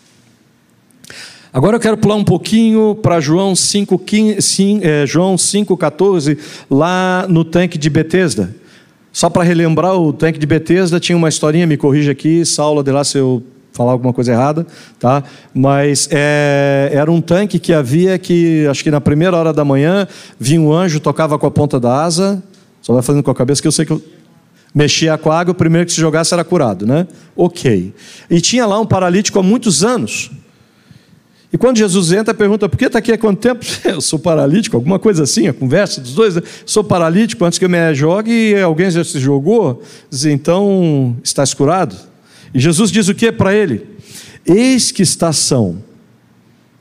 Agora 1.52 1.76
eu 1.76 1.80
quero 1.80 1.97
pular 1.97 2.16
um 2.16 2.25
pouquinho 2.25 2.97
para 2.97 3.21
João 3.21 3.52
5,14, 3.52 4.80
é, 4.83 5.06
João 5.06 5.38
5, 5.38 5.78
lá 6.68 7.26
no 7.28 7.44
tanque 7.44 7.78
de 7.78 7.88
Betesda. 7.88 8.52
Só 9.12 9.30
para 9.30 9.44
relembrar, 9.44 9.94
o 9.94 10.12
tanque 10.12 10.40
de 10.40 10.47
Betesda 10.47 10.99
tinha 10.99 11.16
uma 11.16 11.28
historinha, 11.28 11.64
me 11.64 11.76
corrija 11.76 12.11
aqui, 12.11 12.44
Saulo, 12.44 12.83
de 12.83 12.90
lá 12.90 13.04
se 13.04 13.18
eu 13.18 13.40
falar 13.75 13.93
alguma 13.93 14.12
coisa 14.12 14.33
errada, 14.33 14.66
tá? 15.00 15.23
Mas 15.52 16.09
é, 16.11 16.90
era 16.93 17.11
um 17.11 17.21
tanque 17.21 17.59
que 17.59 17.73
havia 17.73 18.16
que, 18.19 18.66
acho 18.69 18.83
que 18.83 18.90
na 18.90 19.00
primeira 19.00 19.37
hora 19.37 19.52
da 19.52 19.64
manhã, 19.64 20.07
vinha 20.38 20.61
um 20.61 20.73
anjo, 20.73 21.00
tocava 21.00 21.38
com 21.38 21.47
a 21.47 21.50
ponta 21.50 21.78
da 21.81 22.02
asa, 22.02 22.43
só 22.81 22.95
vai 22.95 23.02
fazendo 23.02 23.25
com 23.25 23.33
a 23.33 23.35
cabeça 23.35 23.61
que 23.61 23.66
eu 23.66 23.73
sei 23.73 23.85
que 23.85 23.93
eu 23.93 24.00
mexia 24.73 25.19
com 25.19 25.31
a 25.31 25.40
água, 25.40 25.52
o 25.52 25.54
primeiro 25.54 25.87
que 25.87 25.93
se 25.93 26.00
jogasse 26.00 26.33
era 26.33 26.45
curado, 26.45 26.87
né? 26.87 27.07
Ok. 27.37 27.93
E 28.31 28.40
tinha 28.40 28.64
lá 28.64 28.81
um 28.81 28.87
paralítico 28.87 29.40
há 29.40 29.43
muitos 29.43 29.83
anos. 29.83 30.31
E 31.52 31.59
quando 31.59 31.76
Jesus 31.76 32.12
entra, 32.12 32.33
pergunta: 32.33 32.69
por 32.69 32.76
que 32.76 32.85
está 32.85 33.00
aqui 33.00 33.12
há 33.12 33.19
quanto 33.19 33.40
tempo? 33.40 33.64
Eu 33.85 34.00
sou 34.00 34.21
paralítico, 34.21 34.76
alguma 34.76 35.00
coisa 35.00 35.25
assim, 35.25 35.49
a 35.49 35.52
conversa 35.52 36.00
dos 36.00 36.14
dois. 36.14 36.37
Né? 36.37 36.43
Sou 36.64 36.85
paralítico 36.85 37.45
antes 37.45 37.59
que 37.59 37.64
eu 37.64 37.69
me 37.69 37.95
jogue, 37.95 38.61
alguém 38.61 38.90
já 38.90 39.02
se 39.02 39.19
jogou, 39.19 39.83
diz, 40.11 40.26
então 40.26 41.16
estás 41.23 41.54
curado? 41.54 42.13
E 42.54 42.61
Jesus 42.61 42.92
diz 42.92 43.08
o 43.08 43.14
que 43.14 43.32
para 43.32 43.52
ele? 43.52 43.84
Eis 44.46 44.92
que 44.92 45.02
estação, 45.02 45.82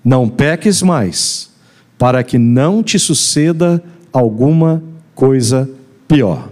não 0.05 0.29
peques 0.29 0.83
mais, 0.83 1.49
para 1.97 2.23
que 2.23 2.37
não 2.37 2.83
te 2.83 2.99
suceda 2.99 3.83
alguma 4.11 4.83
coisa 5.15 5.67
pior. 6.07 6.49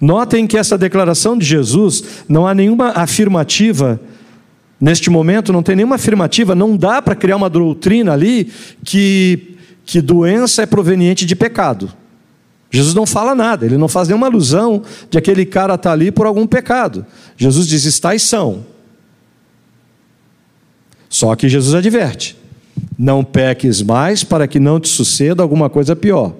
Notem 0.00 0.46
que 0.46 0.56
essa 0.56 0.78
declaração 0.78 1.36
de 1.36 1.44
Jesus 1.44 2.24
não 2.28 2.46
há 2.46 2.54
nenhuma 2.54 2.90
afirmativa 2.90 4.00
neste 4.80 5.10
momento, 5.10 5.52
não 5.52 5.62
tem 5.62 5.76
nenhuma 5.76 5.96
afirmativa, 5.96 6.54
não 6.54 6.76
dá 6.76 7.00
para 7.00 7.14
criar 7.14 7.36
uma 7.36 7.50
doutrina 7.50 8.12
ali 8.12 8.50
que, 8.84 9.56
que 9.84 10.00
doença 10.00 10.62
é 10.62 10.66
proveniente 10.66 11.24
de 11.24 11.36
pecado. 11.36 11.92
Jesus 12.74 12.92
não 12.92 13.06
fala 13.06 13.36
nada, 13.36 13.64
ele 13.64 13.78
não 13.78 13.86
faz 13.86 14.08
nenhuma 14.08 14.26
alusão 14.26 14.82
de 15.08 15.16
aquele 15.16 15.46
cara 15.46 15.74
estar 15.74 15.90
tá 15.90 15.92
ali 15.92 16.10
por 16.10 16.26
algum 16.26 16.44
pecado. 16.44 17.06
Jesus 17.36 17.68
diz: 17.68 17.84
estáis 17.84 18.22
são. 18.22 18.66
Só 21.08 21.36
que 21.36 21.48
Jesus 21.48 21.72
adverte: 21.72 22.36
não 22.98 23.22
peques 23.22 23.80
mais 23.80 24.24
para 24.24 24.48
que 24.48 24.58
não 24.58 24.80
te 24.80 24.88
suceda 24.88 25.40
alguma 25.40 25.70
coisa 25.70 25.94
pior. 25.94 26.34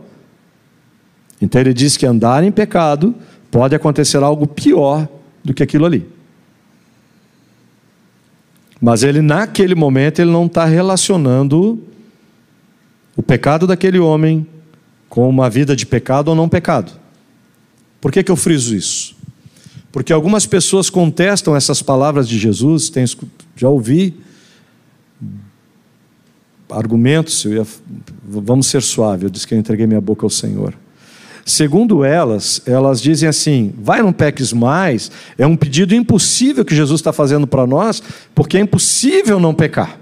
Então 1.40 1.60
ele 1.60 1.72
diz 1.72 1.96
que 1.96 2.04
andar 2.04 2.42
em 2.42 2.50
pecado 2.50 3.14
pode 3.48 3.76
acontecer 3.76 4.20
algo 4.20 4.44
pior 4.44 5.06
do 5.44 5.54
que 5.54 5.62
aquilo 5.62 5.84
ali. 5.84 6.04
Mas 8.80 9.04
ele, 9.04 9.22
naquele 9.22 9.76
momento, 9.76 10.18
ele 10.18 10.32
não 10.32 10.46
está 10.46 10.64
relacionando 10.64 11.80
o 13.16 13.22
pecado 13.22 13.68
daquele 13.68 14.00
homem 14.00 14.44
com 15.14 15.28
uma 15.28 15.48
vida 15.48 15.76
de 15.76 15.86
pecado 15.86 16.26
ou 16.26 16.34
não 16.34 16.48
pecado. 16.48 16.90
Por 18.00 18.10
que, 18.10 18.20
que 18.20 18.32
eu 18.32 18.34
friso 18.34 18.74
isso? 18.74 19.14
Porque 19.92 20.12
algumas 20.12 20.44
pessoas 20.44 20.90
contestam 20.90 21.54
essas 21.54 21.80
palavras 21.80 22.28
de 22.28 22.36
Jesus, 22.36 22.90
tem, 22.90 23.04
já 23.54 23.68
ouvi 23.68 24.16
argumentos, 26.68 27.44
ia, 27.44 27.64
vamos 28.24 28.66
ser 28.66 28.82
suave, 28.82 29.26
eu 29.26 29.30
disse 29.30 29.46
que 29.46 29.54
eu 29.54 29.58
entreguei 29.58 29.86
minha 29.86 30.00
boca 30.00 30.26
ao 30.26 30.30
Senhor. 30.30 30.74
Segundo 31.46 32.02
elas, 32.02 32.60
elas 32.66 33.00
dizem 33.00 33.28
assim: 33.28 33.72
vai, 33.78 34.02
não 34.02 34.12
peques 34.12 34.52
mais, 34.52 35.12
é 35.38 35.46
um 35.46 35.56
pedido 35.56 35.94
impossível 35.94 36.64
que 36.64 36.74
Jesus 36.74 36.98
está 37.00 37.12
fazendo 37.12 37.46
para 37.46 37.64
nós, 37.64 38.02
porque 38.34 38.56
é 38.56 38.60
impossível 38.60 39.38
não 39.38 39.54
pecar. 39.54 39.96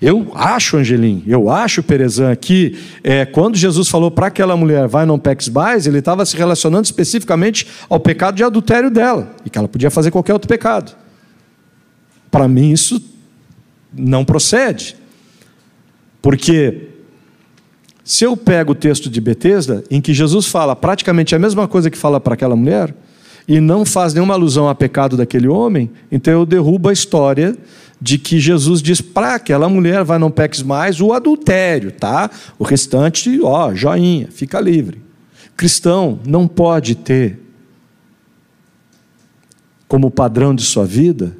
Eu 0.00 0.30
acho, 0.34 0.76
Angelim, 0.76 1.22
eu 1.26 1.48
acho, 1.48 1.82
Perezan, 1.82 2.34
que 2.36 2.76
é, 3.02 3.24
quando 3.24 3.56
Jesus 3.56 3.88
falou 3.88 4.10
para 4.10 4.26
aquela 4.26 4.56
mulher, 4.56 4.86
vai, 4.86 5.06
não 5.06 5.18
peques 5.18 5.48
mais, 5.48 5.86
ele 5.86 5.98
estava 5.98 6.26
se 6.26 6.36
relacionando 6.36 6.84
especificamente 6.84 7.66
ao 7.88 7.98
pecado 7.98 8.36
de 8.36 8.44
adultério 8.44 8.90
dela, 8.90 9.34
e 9.44 9.50
que 9.50 9.58
ela 9.58 9.68
podia 9.68 9.90
fazer 9.90 10.10
qualquer 10.10 10.34
outro 10.34 10.48
pecado. 10.48 10.94
Para 12.30 12.46
mim, 12.46 12.72
isso 12.72 13.02
não 13.96 14.24
procede. 14.24 14.96
Porque 16.20 16.88
se 18.04 18.24
eu 18.24 18.36
pego 18.36 18.72
o 18.72 18.74
texto 18.74 19.08
de 19.08 19.20
Betesda, 19.20 19.82
em 19.90 20.00
que 20.00 20.12
Jesus 20.12 20.46
fala 20.46 20.76
praticamente 20.76 21.34
a 21.34 21.38
mesma 21.38 21.66
coisa 21.66 21.90
que 21.90 21.96
fala 21.96 22.20
para 22.20 22.34
aquela 22.34 22.54
mulher, 22.54 22.94
e 23.48 23.60
não 23.60 23.84
faz 23.84 24.12
nenhuma 24.12 24.34
alusão 24.34 24.68
ao 24.68 24.74
pecado 24.74 25.16
daquele 25.16 25.48
homem, 25.48 25.90
então 26.10 26.32
eu 26.32 26.44
derrubo 26.44 26.88
a 26.88 26.92
história 26.92 27.56
de 28.00 28.18
que 28.18 28.38
Jesus 28.38 28.82
diz 28.82 29.00
para 29.00 29.34
aquela 29.34 29.68
mulher, 29.68 30.04
vai 30.04 30.18
não 30.18 30.30
peques 30.30 30.62
mais, 30.62 31.00
o 31.00 31.12
adultério, 31.12 31.90
tá? 31.90 32.30
O 32.58 32.64
restante, 32.64 33.40
ó, 33.42 33.74
joinha, 33.74 34.28
fica 34.30 34.60
livre. 34.60 35.00
cristão 35.56 36.20
não 36.26 36.46
pode 36.46 36.94
ter 36.94 37.40
como 39.88 40.10
padrão 40.10 40.54
de 40.54 40.62
sua 40.62 40.84
vida 40.84 41.36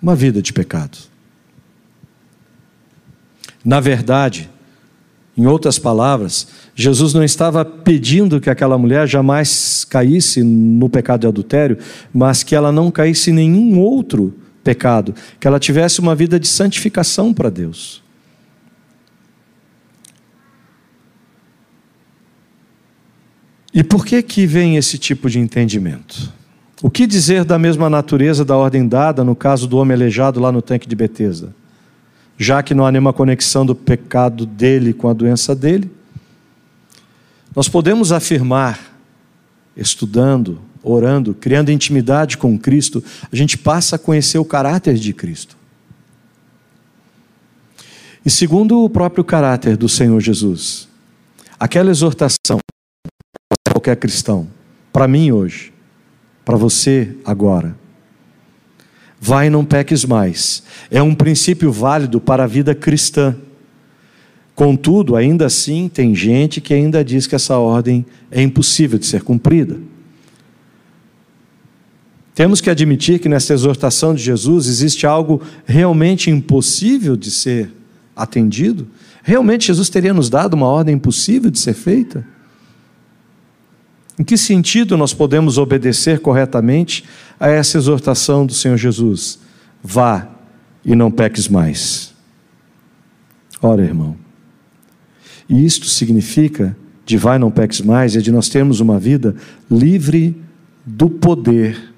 uma 0.00 0.14
vida 0.14 0.40
de 0.40 0.52
pecado. 0.52 0.96
Na 3.64 3.80
verdade, 3.80 4.48
em 5.36 5.46
outras 5.46 5.78
palavras, 5.78 6.48
Jesus 6.74 7.12
não 7.12 7.24
estava 7.24 7.64
pedindo 7.64 8.40
que 8.40 8.50
aquela 8.50 8.78
mulher 8.78 9.06
jamais 9.06 9.84
caísse 9.84 10.42
no 10.42 10.88
pecado 10.88 11.22
de 11.22 11.26
adultério, 11.26 11.78
mas 12.12 12.42
que 12.42 12.54
ela 12.54 12.70
não 12.70 12.90
caísse 12.90 13.30
em 13.30 13.34
nenhum 13.34 13.78
outro 13.78 14.34
pecado, 14.62 15.14
que 15.38 15.46
ela 15.46 15.58
tivesse 15.58 16.00
uma 16.00 16.14
vida 16.14 16.38
de 16.38 16.46
santificação 16.46 17.32
para 17.32 17.50
Deus. 17.50 18.02
E 23.72 23.84
por 23.84 24.04
que 24.04 24.20
que 24.22 24.46
vem 24.46 24.76
esse 24.76 24.98
tipo 24.98 25.30
de 25.30 25.38
entendimento? 25.38 26.32
O 26.82 26.90
que 26.90 27.06
dizer 27.06 27.44
da 27.44 27.58
mesma 27.58 27.88
natureza 27.88 28.44
da 28.44 28.56
ordem 28.56 28.86
dada 28.88 29.22
no 29.22 29.36
caso 29.36 29.66
do 29.68 29.76
homem 29.76 29.94
aleijado 29.94 30.40
lá 30.40 30.50
no 30.50 30.60
tanque 30.60 30.88
de 30.88 30.96
Betesda? 30.96 31.54
já 32.40 32.62
que 32.62 32.72
não 32.72 32.86
há 32.86 32.90
nenhuma 32.90 33.12
conexão 33.12 33.66
do 33.66 33.74
pecado 33.74 34.46
dele 34.46 34.94
com 34.94 35.10
a 35.10 35.12
doença 35.12 35.54
dele. 35.54 35.90
Nós 37.54 37.68
podemos 37.68 38.12
afirmar, 38.12 38.80
estudando, 39.76 40.58
orando, 40.82 41.34
criando 41.34 41.70
intimidade 41.70 42.36
com 42.36 42.58
Cristo, 42.58 43.02
a 43.30 43.36
gente 43.36 43.58
passa 43.58 43.96
a 43.96 43.98
conhecer 43.98 44.38
o 44.38 44.44
caráter 44.44 44.94
de 44.94 45.12
Cristo. 45.12 45.56
E 48.24 48.30
segundo 48.30 48.84
o 48.84 48.90
próprio 48.90 49.24
caráter 49.24 49.76
do 49.76 49.88
Senhor 49.88 50.20
Jesus, 50.20 50.88
aquela 51.58 51.90
exortação 51.90 52.58
para 53.64 53.74
qualquer 53.74 53.96
cristão, 53.96 54.48
para 54.92 55.08
mim 55.08 55.32
hoje, 55.32 55.72
para 56.44 56.56
você 56.56 57.16
agora, 57.24 57.76
vai 59.18 59.46
e 59.46 59.50
não 59.50 59.64
peques 59.64 60.04
mais, 60.04 60.62
é 60.90 61.02
um 61.02 61.14
princípio 61.14 61.70
válido 61.72 62.20
para 62.20 62.44
a 62.44 62.46
vida 62.46 62.74
cristã. 62.74 63.36
Contudo, 64.54 65.16
ainda 65.16 65.46
assim, 65.46 65.88
tem 65.88 66.14
gente 66.14 66.60
que 66.60 66.74
ainda 66.74 67.02
diz 67.02 67.26
que 67.26 67.34
essa 67.34 67.56
ordem 67.56 68.04
é 68.30 68.42
impossível 68.42 68.98
de 68.98 69.06
ser 69.06 69.22
cumprida. 69.22 69.78
Temos 72.40 72.62
que 72.62 72.70
admitir 72.70 73.18
que 73.18 73.28
nessa 73.28 73.52
exortação 73.52 74.14
de 74.14 74.22
Jesus 74.22 74.66
existe 74.66 75.06
algo 75.06 75.42
realmente 75.66 76.30
impossível 76.30 77.14
de 77.14 77.30
ser 77.30 77.70
atendido? 78.16 78.88
Realmente 79.22 79.66
Jesus 79.66 79.90
teria 79.90 80.14
nos 80.14 80.30
dado 80.30 80.54
uma 80.54 80.66
ordem 80.66 80.94
impossível 80.94 81.50
de 81.50 81.58
ser 81.58 81.74
feita? 81.74 82.26
Em 84.18 84.24
que 84.24 84.38
sentido 84.38 84.96
nós 84.96 85.12
podemos 85.12 85.58
obedecer 85.58 86.20
corretamente 86.20 87.04
a 87.38 87.48
essa 87.48 87.76
exortação 87.76 88.46
do 88.46 88.54
Senhor 88.54 88.78
Jesus? 88.78 89.38
Vá 89.84 90.26
e 90.82 90.96
não 90.96 91.10
peques 91.10 91.46
mais. 91.46 92.14
Ora, 93.60 93.82
irmão, 93.82 94.16
e 95.46 95.62
isto 95.62 95.84
significa 95.84 96.74
de 97.04 97.18
vai 97.18 97.38
não 97.38 97.50
peques 97.50 97.82
mais, 97.82 98.16
é 98.16 98.20
de 98.20 98.32
nós 98.32 98.48
termos 98.48 98.80
uma 98.80 98.98
vida 98.98 99.36
livre 99.70 100.34
do 100.86 101.10
poder 101.10 101.89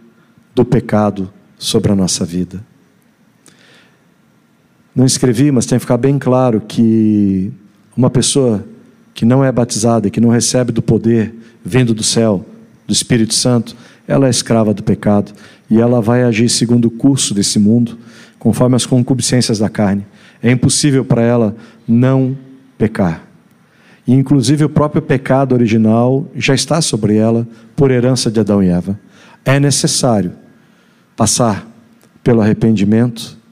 do 0.54 0.64
pecado 0.64 1.32
sobre 1.58 1.92
a 1.92 1.94
nossa 1.94 2.24
vida. 2.24 2.62
Não 4.94 5.06
escrevi, 5.06 5.50
mas 5.50 5.64
tem 5.64 5.78
que 5.78 5.80
ficar 5.80 5.96
bem 5.96 6.18
claro 6.18 6.60
que 6.60 7.50
uma 7.96 8.10
pessoa 8.10 8.64
que 9.14 9.24
não 9.24 9.44
é 9.44 9.52
batizada 9.52 10.10
que 10.10 10.20
não 10.20 10.30
recebe 10.30 10.72
do 10.72 10.82
poder 10.82 11.34
vindo 11.64 11.94
do 11.94 12.02
céu, 12.02 12.44
do 12.86 12.92
Espírito 12.92 13.34
Santo, 13.34 13.76
ela 14.06 14.26
é 14.26 14.30
escrava 14.30 14.74
do 14.74 14.82
pecado 14.82 15.32
e 15.70 15.80
ela 15.80 16.00
vai 16.00 16.22
agir 16.22 16.48
segundo 16.48 16.86
o 16.86 16.90
curso 16.90 17.32
desse 17.32 17.58
mundo, 17.58 17.98
conforme 18.38 18.76
as 18.76 18.84
concupiscências 18.84 19.58
da 19.58 19.68
carne. 19.68 20.04
É 20.42 20.50
impossível 20.50 21.04
para 21.04 21.22
ela 21.22 21.56
não 21.86 22.36
pecar. 22.76 23.26
E 24.06 24.12
inclusive 24.12 24.64
o 24.64 24.68
próprio 24.68 25.00
pecado 25.00 25.52
original 25.52 26.26
já 26.34 26.54
está 26.54 26.80
sobre 26.80 27.16
ela 27.16 27.46
por 27.76 27.90
herança 27.90 28.30
de 28.30 28.40
Adão 28.40 28.62
e 28.62 28.68
Eva. 28.68 28.98
É 29.44 29.60
necessário 29.60 30.32
passar 31.16 31.66
pelo 32.22 32.40
arrependimento 32.40 33.42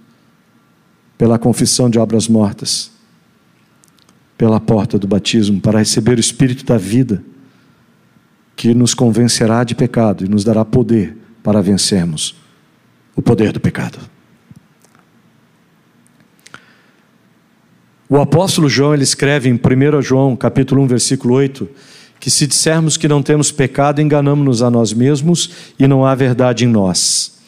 pela 1.21 1.39
confissão 1.39 1.91
de 1.91 1.99
obras 1.99 2.27
mortas, 2.27 2.91
pela 4.39 4.59
porta 4.59 4.99
do 4.99 5.07
batismo, 5.07 5.61
para 5.61 5.79
receber 5.79 6.17
o 6.17 6.21
Espírito 6.21 6.65
da 6.65 6.79
vida, 6.79 7.23
que 8.57 8.73
nos 8.73 8.95
convencerá 8.95 9.63
de 9.63 9.75
pecado 9.75 10.25
e 10.25 10.29
nos 10.31 10.45
dará 10.45 10.65
poder 10.65 11.15
para 11.43 11.61
vencermos 11.61 12.35
o 13.15 13.21
poder 13.21 13.53
do 13.53 13.61
pecado. 13.61 13.99
O 18.09 18.17
apóstolo 18.17 18.67
João 18.67 18.95
ele 18.95 19.03
escreve 19.03 19.51
em 19.51 19.53
1 19.53 20.01
João, 20.01 20.35
capítulo 20.35 20.83
1, 20.85 20.87
versículo 20.87 21.35
8, 21.35 21.69
que 22.19 22.31
se 22.31 22.47
dissermos 22.47 22.97
que 22.97 23.07
não 23.07 23.23
temos 23.23 23.53
pecado, 23.53 24.01
enganamos-nos 24.01 24.63
a 24.63 24.71
nós 24.71 24.95
mesmos 24.95 25.51
e 25.79 25.87
não 25.87 26.07
há 26.07 26.15
verdade 26.15 26.65
em 26.65 26.69
nós. 26.69 27.40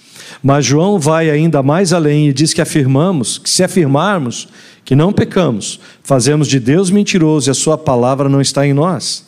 Mas 0.42 0.64
João 0.64 0.99
vai 0.99 1.31
ainda 1.31 1.62
mais 1.62 1.92
além 1.92 2.29
e 2.29 2.33
diz 2.33 2.55
que 2.55 2.61
afirmamos, 2.61 3.38
que 3.38 3.51
se 3.51 3.64
afirmarmos 3.64 4.49
que 4.85 4.95
não 4.95 5.12
pecamos, 5.12 5.81
fazemos 6.03 6.49
de 6.49 6.59
Deus 6.59 6.90
mentiroso 6.90 7.49
e 7.49 7.53
a 7.53 7.55
sua 7.55 7.79
palavra 7.79 8.29
não 8.29 8.40
está 8.40 8.66
em 8.66 8.73
nós. 8.73 9.25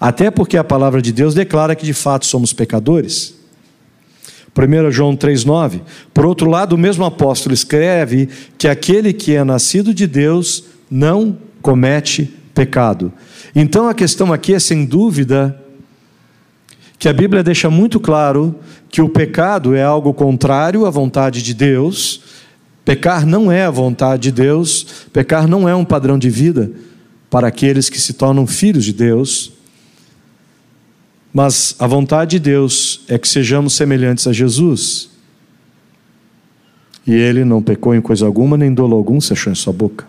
Até 0.00 0.30
porque 0.30 0.56
a 0.56 0.64
palavra 0.64 1.00
de 1.00 1.12
Deus 1.12 1.34
declara 1.34 1.74
que 1.74 1.86
de 1.86 1.92
fato 1.92 2.26
somos 2.26 2.52
pecadores. 2.52 3.34
1 4.56 4.90
João 4.90 5.14
3,9. 5.14 5.82
Por 6.14 6.24
outro 6.24 6.48
lado, 6.48 6.74
o 6.74 6.78
mesmo 6.78 7.04
apóstolo 7.04 7.54
escreve 7.54 8.28
que 8.56 8.66
aquele 8.66 9.12
que 9.12 9.34
é 9.34 9.44
nascido 9.44 9.92
de 9.92 10.06
Deus 10.06 10.64
não 10.90 11.36
comete 11.60 12.32
pecado. 12.54 13.12
Então 13.54 13.88
a 13.88 13.94
questão 13.94 14.32
aqui 14.32 14.54
é, 14.54 14.58
sem 14.58 14.86
dúvida, 14.86 15.60
que 16.98 17.08
a 17.08 17.12
Bíblia 17.12 17.42
deixa 17.42 17.68
muito 17.68 18.00
claro 18.00 18.54
que 18.88 19.02
o 19.02 19.08
pecado 19.08 19.74
é 19.74 19.82
algo 19.82 20.14
contrário 20.14 20.86
à 20.86 20.90
vontade 20.90 21.42
de 21.42 21.52
Deus. 21.52 22.22
Pecar 22.84 23.26
não 23.26 23.50
é 23.50 23.64
a 23.64 23.70
vontade 23.70 24.24
de 24.24 24.32
Deus, 24.32 24.86
pecar 25.12 25.46
não 25.46 25.68
é 25.68 25.74
um 25.74 25.84
padrão 25.84 26.18
de 26.18 26.30
vida 26.30 26.70
para 27.28 27.48
aqueles 27.48 27.90
que 27.90 28.00
se 28.00 28.14
tornam 28.14 28.46
filhos 28.46 28.84
de 28.84 28.92
Deus. 28.92 29.52
Mas 31.32 31.74
a 31.78 31.86
vontade 31.86 32.32
de 32.32 32.38
Deus 32.38 33.02
é 33.08 33.18
que 33.18 33.28
sejamos 33.28 33.74
semelhantes 33.74 34.26
a 34.26 34.32
Jesus. 34.32 35.10
E 37.06 37.14
ele 37.14 37.44
não 37.44 37.62
pecou 37.62 37.94
em 37.94 38.00
coisa 38.00 38.24
alguma, 38.24 38.56
nem 38.56 38.72
dolo 38.72 38.96
algum 38.96 39.20
se 39.20 39.32
achou 39.32 39.52
em 39.52 39.56
sua 39.56 39.72
boca. 39.72 40.06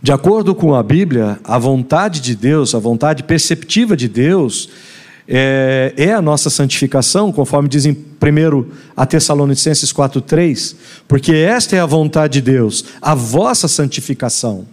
De 0.00 0.12
acordo 0.12 0.54
com 0.54 0.74
a 0.74 0.82
Bíblia, 0.82 1.40
a 1.42 1.58
vontade 1.58 2.20
de 2.20 2.36
Deus, 2.36 2.72
a 2.74 2.78
vontade 2.78 3.24
perceptiva 3.24 3.96
de 3.96 4.08
Deus, 4.08 4.70
é, 5.28 5.92
é 5.94 6.12
a 6.14 6.22
nossa 6.22 6.48
santificação, 6.48 7.30
conforme 7.30 7.68
dizem 7.68 7.92
primeiro 7.92 8.72
a 8.96 9.04
Tessalonicenses 9.04 9.92
4,3, 9.92 10.74
porque 11.06 11.32
esta 11.32 11.76
é 11.76 11.80
a 11.80 11.86
vontade 11.86 12.40
de 12.40 12.50
Deus, 12.50 12.84
a 13.02 13.14
vossa 13.14 13.68
santificação. 13.68 14.66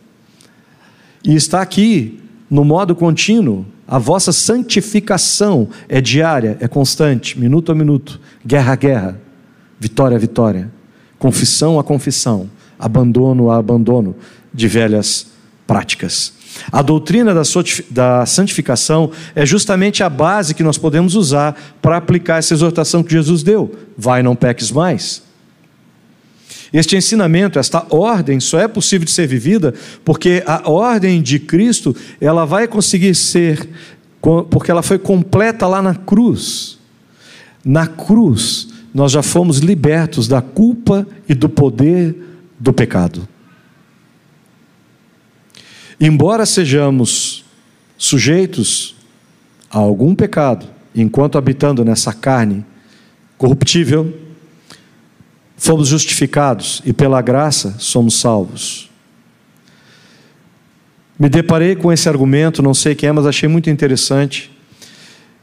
E 1.24 1.36
está 1.36 1.62
aqui 1.62 2.22
no 2.50 2.64
modo 2.64 2.96
contínuo, 2.96 3.66
a 3.86 4.00
vossa 4.00 4.32
santificação 4.32 5.68
é 5.90 6.00
diária, 6.00 6.58
é 6.62 6.68
constante, 6.68 7.38
minuto 7.38 7.72
a 7.72 7.76
minuto, 7.76 8.22
guerra 8.46 8.74
a 8.74 8.76
guerra, 8.76 9.22
vitória 9.78 10.16
a 10.16 10.20
vitória, 10.20 10.72
confissão 11.20 11.78
a 11.78 11.84
confissão, 11.84 12.50
abandono 12.80 13.52
a 13.52 13.58
abandono 13.58 14.16
de 14.54 14.68
velhas 14.68 15.28
práticas. 15.68 16.34
A 16.72 16.82
doutrina 16.82 17.34
da 17.90 18.26
santificação 18.26 19.12
é 19.36 19.46
justamente 19.46 20.04
a 20.04 20.10
base 20.10 20.54
que 20.54 20.64
nós 20.64 20.78
podemos 20.78 21.16
usar 21.16 21.56
para 21.82 21.98
aplicar 21.98 22.38
essa 22.38 22.54
exortação 22.54 23.04
que 23.04 23.12
Jesus 23.12 23.44
deu: 23.44 23.74
vai, 23.98 24.24
não 24.24 24.36
peques 24.36 24.72
mais. 24.72 25.24
Este 26.74 26.96
ensinamento, 26.96 27.60
esta 27.60 27.86
ordem, 27.90 28.40
só 28.40 28.60
é 28.60 28.68
possível 28.68 29.06
de 29.06 29.12
ser 29.12 29.28
vivida 29.28 29.74
porque 30.04 30.44
a 30.46 30.70
ordem 30.70 31.22
de 31.22 31.40
Cristo 31.40 31.96
ela 32.20 32.46
vai 32.46 32.68
conseguir 32.68 33.16
ser, 33.16 33.70
porque 34.50 34.72
ela 34.72 34.84
foi 34.84 34.98
completa 34.98 35.68
lá 35.68 35.82
na 35.82 35.96
cruz. 35.96 36.78
Na 37.64 37.88
cruz, 37.88 38.68
nós 38.94 39.12
já 39.12 39.24
fomos 39.24 39.60
libertos 39.60 40.28
da 40.28 40.42
culpa 40.42 41.08
e 41.30 41.34
do 41.34 41.48
poder 41.48 42.16
do 42.60 42.74
pecado. 42.74 43.28
Embora 46.00 46.46
sejamos 46.46 47.46
sujeitos 47.98 48.96
a 49.70 49.80
algum 49.80 50.14
pecado, 50.14 50.68
enquanto 50.94 51.38
habitando 51.38 51.86
nessa 51.86 52.14
carne 52.14 52.66
corruptível, 53.38 54.14
fomos 55.58 55.88
justificados 55.88 56.82
e 56.86 56.94
pela 56.94 57.22
graça 57.22 57.76
somos 57.80 58.20
salvos. 58.20 58.90
Me 61.18 61.30
deparei 61.30 61.76
com 61.76 61.94
esse 61.94 62.10
argumento, 62.10 62.62
não 62.62 62.74
sei 62.74 62.94
quem 62.94 63.08
é, 63.08 63.12
mas 63.12 63.26
achei 63.26 63.48
muito 63.48 63.70
interessante. 63.70 64.52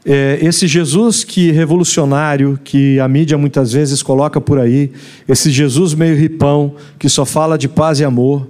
É, 0.05 0.37
esse 0.41 0.67
Jesus 0.67 1.23
que 1.23 1.51
revolucionário, 1.51 2.59
que 2.63 2.99
a 2.99 3.07
mídia 3.07 3.37
muitas 3.37 3.71
vezes 3.71 4.03
coloca 4.03 4.39
por 4.39 4.59
aí, 4.59 4.91
esse 5.27 5.49
Jesus 5.49 5.93
meio 5.95 6.15
ripão, 6.15 6.75
que 6.99 7.09
só 7.09 7.25
fala 7.25 7.57
de 7.57 7.67
paz 7.67 7.99
e 7.99 8.03
amor, 8.03 8.47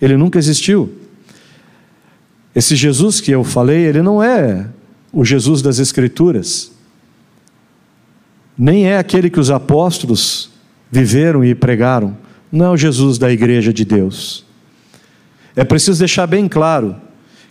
ele 0.00 0.16
nunca 0.16 0.38
existiu. 0.38 1.01
Esse 2.54 2.76
Jesus 2.76 3.20
que 3.20 3.30
eu 3.30 3.42
falei, 3.42 3.84
ele 3.86 4.02
não 4.02 4.22
é 4.22 4.66
o 5.12 5.24
Jesus 5.24 5.62
das 5.62 5.78
Escrituras, 5.78 6.72
nem 8.56 8.86
é 8.86 8.98
aquele 8.98 9.30
que 9.30 9.40
os 9.40 9.50
apóstolos 9.50 10.50
viveram 10.90 11.44
e 11.44 11.54
pregaram, 11.54 12.16
não 12.50 12.66
é 12.66 12.70
o 12.70 12.76
Jesus 12.76 13.16
da 13.16 13.32
igreja 13.32 13.72
de 13.72 13.84
Deus. 13.84 14.44
É 15.56 15.64
preciso 15.64 15.98
deixar 15.98 16.26
bem 16.26 16.48
claro 16.48 16.96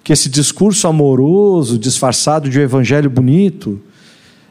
que 0.04 0.14
esse 0.14 0.30
discurso 0.30 0.88
amoroso, 0.88 1.78
disfarçado 1.78 2.50
de 2.50 2.60
um 2.60 2.64
evangelho 2.64 3.10
bonito, 3.10 3.82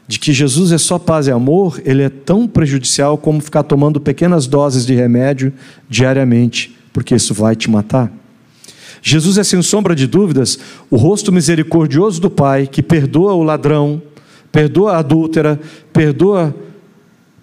de 0.07 0.19
que 0.19 0.33
Jesus 0.33 0.71
é 0.71 0.77
só 0.77 0.99
paz 0.99 1.27
e 1.27 1.31
amor, 1.31 1.81
ele 1.85 2.03
é 2.03 2.09
tão 2.09 2.47
prejudicial 2.47 3.17
como 3.17 3.39
ficar 3.39 3.63
tomando 3.63 3.99
pequenas 3.99 4.45
doses 4.45 4.85
de 4.85 4.93
remédio 4.93 5.53
diariamente, 5.89 6.77
porque 6.91 7.15
isso 7.15 7.33
vai 7.33 7.55
te 7.55 7.69
matar. 7.69 8.11
Jesus 9.01 9.37
é, 9.37 9.43
sem 9.43 9.61
sombra 9.61 9.95
de 9.95 10.05
dúvidas, 10.05 10.59
o 10.89 10.95
rosto 10.95 11.31
misericordioso 11.31 12.21
do 12.21 12.29
Pai 12.29 12.67
que 12.67 12.83
perdoa 12.83 13.33
o 13.33 13.43
ladrão, 13.43 14.01
perdoa 14.51 14.93
a 14.93 14.99
adúltera, 14.99 15.59
perdoa 15.91 16.55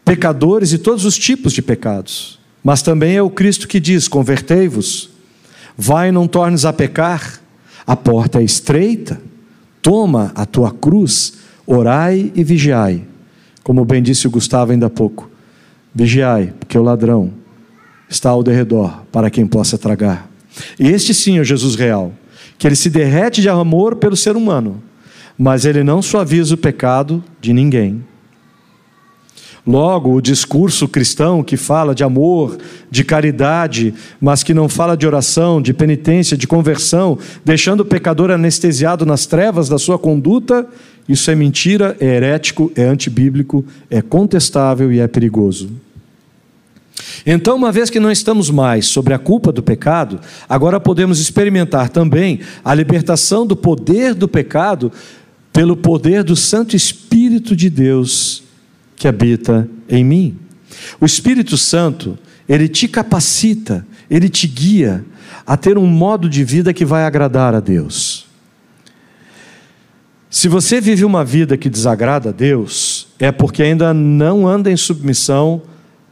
pecadores 0.05 0.73
e 0.73 0.79
todos 0.79 1.05
os 1.05 1.19
tipos 1.19 1.53
de 1.53 1.61
pecados. 1.61 2.39
Mas 2.63 2.83
também 2.83 3.17
é 3.17 3.23
o 3.23 3.31
Cristo 3.31 3.67
que 3.67 3.81
diz: 3.81 4.07
convertei-vos, 4.07 5.11
vai, 5.77 6.13
não 6.13 6.29
tornes 6.29 6.65
a 6.65 6.73
pecar, 6.73 7.41
a 7.87 7.97
porta 7.97 8.41
é 8.41 8.45
estreita, 8.45 9.21
toma 9.83 10.33
a 10.35 10.47
tua 10.47 10.71
cruz 10.71 11.39
Orai 11.71 12.33
e 12.35 12.43
vigiai. 12.43 13.05
Como 13.63 13.85
bem 13.85 14.03
disse 14.03 14.27
o 14.27 14.31
Gustavo 14.31 14.73
ainda 14.73 14.87
há 14.87 14.91
pouco. 14.91 15.31
Vigiai, 15.95 16.55
porque 16.59 16.79
o 16.79 16.83
ladrão 16.83 17.31
está 18.09 18.31
ao 18.31 18.43
derredor 18.43 19.03
para 19.13 19.29
quem 19.29 19.47
possa 19.47 19.77
tragar. 19.77 20.28
Este 20.79 21.13
sim 21.13 21.39
é 21.39 21.41
o 21.41 21.45
Jesus 21.45 21.75
real, 21.75 22.13
que 22.59 22.67
ele 22.67 22.77
se 22.77 22.91
derrete 22.91 23.41
de 23.41 23.49
amor 23.49 23.97
pelo 23.97 24.17
ser 24.17 24.37
humano, 24.37 24.83
mas 25.39 25.65
ele 25.65 25.85
não 25.85 26.03
suaviza 26.03 26.55
o 26.55 26.59
pecado 26.59 27.23
de 27.41 27.53
ninguém. 27.53 28.03
Logo, 29.67 30.15
o 30.15 30.23
discurso 30.23 30.89
cristão 30.89 31.43
que 31.43 31.57
fala 31.57 31.95
de 31.95 32.03
amor, 32.03 32.57
de 32.91 33.05
caridade, 33.05 33.93
mas 34.19 34.43
que 34.43 34.55
não 34.55 34.67
fala 34.67 34.97
de 34.97 35.07
oração, 35.07 35.61
de 35.61 35.75
penitência, 35.75 36.39
de 36.39 36.47
conversão, 36.47 37.19
deixando 37.45 37.81
o 37.81 37.85
pecador 37.85 38.31
anestesiado 38.31 39.05
nas 39.05 39.27
trevas 39.27 39.69
da 39.69 39.79
sua 39.79 39.99
conduta, 39.99 40.67
isso 41.07 41.31
é 41.31 41.35
mentira, 41.35 41.95
é 42.01 42.07
herético, 42.07 42.73
é 42.75 42.85
antibíblico, 42.85 43.63
é 43.91 44.01
contestável 44.01 44.91
e 44.91 45.01
é 45.01 45.07
perigoso. 45.07 45.71
Então, 47.27 47.57
uma 47.57 47.73
vez 47.73 47.91
que 47.91 48.01
não 48.01 48.11
estamos 48.11 48.51
mais 48.51 48.87
sobre 48.87 49.15
a 49.15 49.19
culpa 49.19 49.53
do 49.53 49.63
pecado, 49.63 50.21
agora 50.49 50.79
podemos 50.79 51.21
experimentar 51.21 51.89
também 51.89 52.41
a 52.65 52.75
libertação 52.75 53.47
do 53.47 53.57
poder 53.57 54.15
do 54.15 54.29
pecado 54.29 54.93
pelo 55.53 55.77
poder 55.77 56.23
do 56.23 56.37
Santo 56.37 56.77
Espírito 56.77 57.57
de 57.57 57.69
Deus 57.69 58.43
que 58.97 59.09
habita 59.09 59.69
em 59.89 60.05
mim. 60.05 60.37
O 61.01 61.07
Espírito 61.07 61.57
Santo, 61.57 62.19
ele 62.49 62.69
te 62.69 62.87
capacita, 62.89 63.87
ele 64.11 64.29
te 64.29 64.47
guia 64.47 65.05
a 65.47 65.57
ter 65.57 65.79
um 65.79 65.87
modo 65.87 66.29
de 66.29 66.45
vida 66.45 66.75
que 66.75 66.85
vai 66.85 67.05
agradar 67.05 67.55
a 67.55 67.61
Deus. 67.61 68.27
Se 70.31 70.47
você 70.47 70.81
vive 70.81 71.05
uma 71.05 71.25
vida 71.25 71.57
que 71.57 71.71
desagrada 71.71 72.29
a 72.29 72.33
Deus, 72.33 73.09
é 73.19 73.33
porque 73.33 73.63
ainda 73.63 73.95
não 73.95 74.47
anda 74.47 74.71
em 74.71 74.77
submissão 74.77 75.63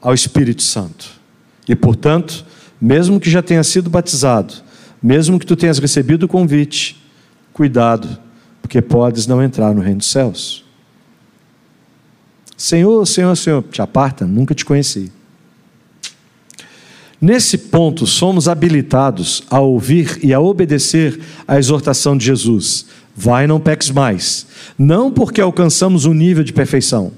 ao 0.01 0.15
Espírito 0.15 0.63
Santo. 0.63 1.11
E, 1.69 1.75
portanto, 1.75 2.45
mesmo 2.81 3.19
que 3.19 3.31
já 3.31 3.43
tenha 3.43 3.65
sido 3.65 3.91
batizado, 3.91 4.55
mesmo 5.03 5.39
que 5.39 5.47
tu 5.47 5.57
tenhas 5.57 5.79
recebido 5.79 6.25
o 6.25 6.29
convite, 6.29 7.03
cuidado, 7.53 8.19
porque 8.61 8.83
podes 8.83 9.27
não 9.27 9.43
entrar 9.43 9.75
no 9.75 9.81
reino 9.81 9.99
dos 9.99 10.11
céus. 10.11 10.65
Senhor, 12.57 13.07
Senhor, 13.07 13.37
Senhor, 13.37 13.63
te 13.63 13.83
aparta, 13.83 14.27
nunca 14.27 14.55
te 14.55 14.65
conheci. 14.65 15.13
Nesse 17.21 17.57
ponto, 17.57 18.07
somos 18.07 18.49
habilitados 18.49 19.43
a 19.51 19.61
ouvir 19.61 20.19
e 20.23 20.35
a 20.35 20.41
obedecer 20.41 21.19
à 21.49 21.59
exortação 21.59 22.17
de 22.17 22.27
Jesus. 22.27 22.87
Vai, 23.15 23.47
não 23.47 23.59
peques 23.59 23.91
mais. 23.91 24.47
Não 24.79 25.11
porque 25.11 25.41
alcançamos 25.41 26.05
um 26.05 26.13
nível 26.13 26.45
de 26.45 26.53
perfeição, 26.53 27.13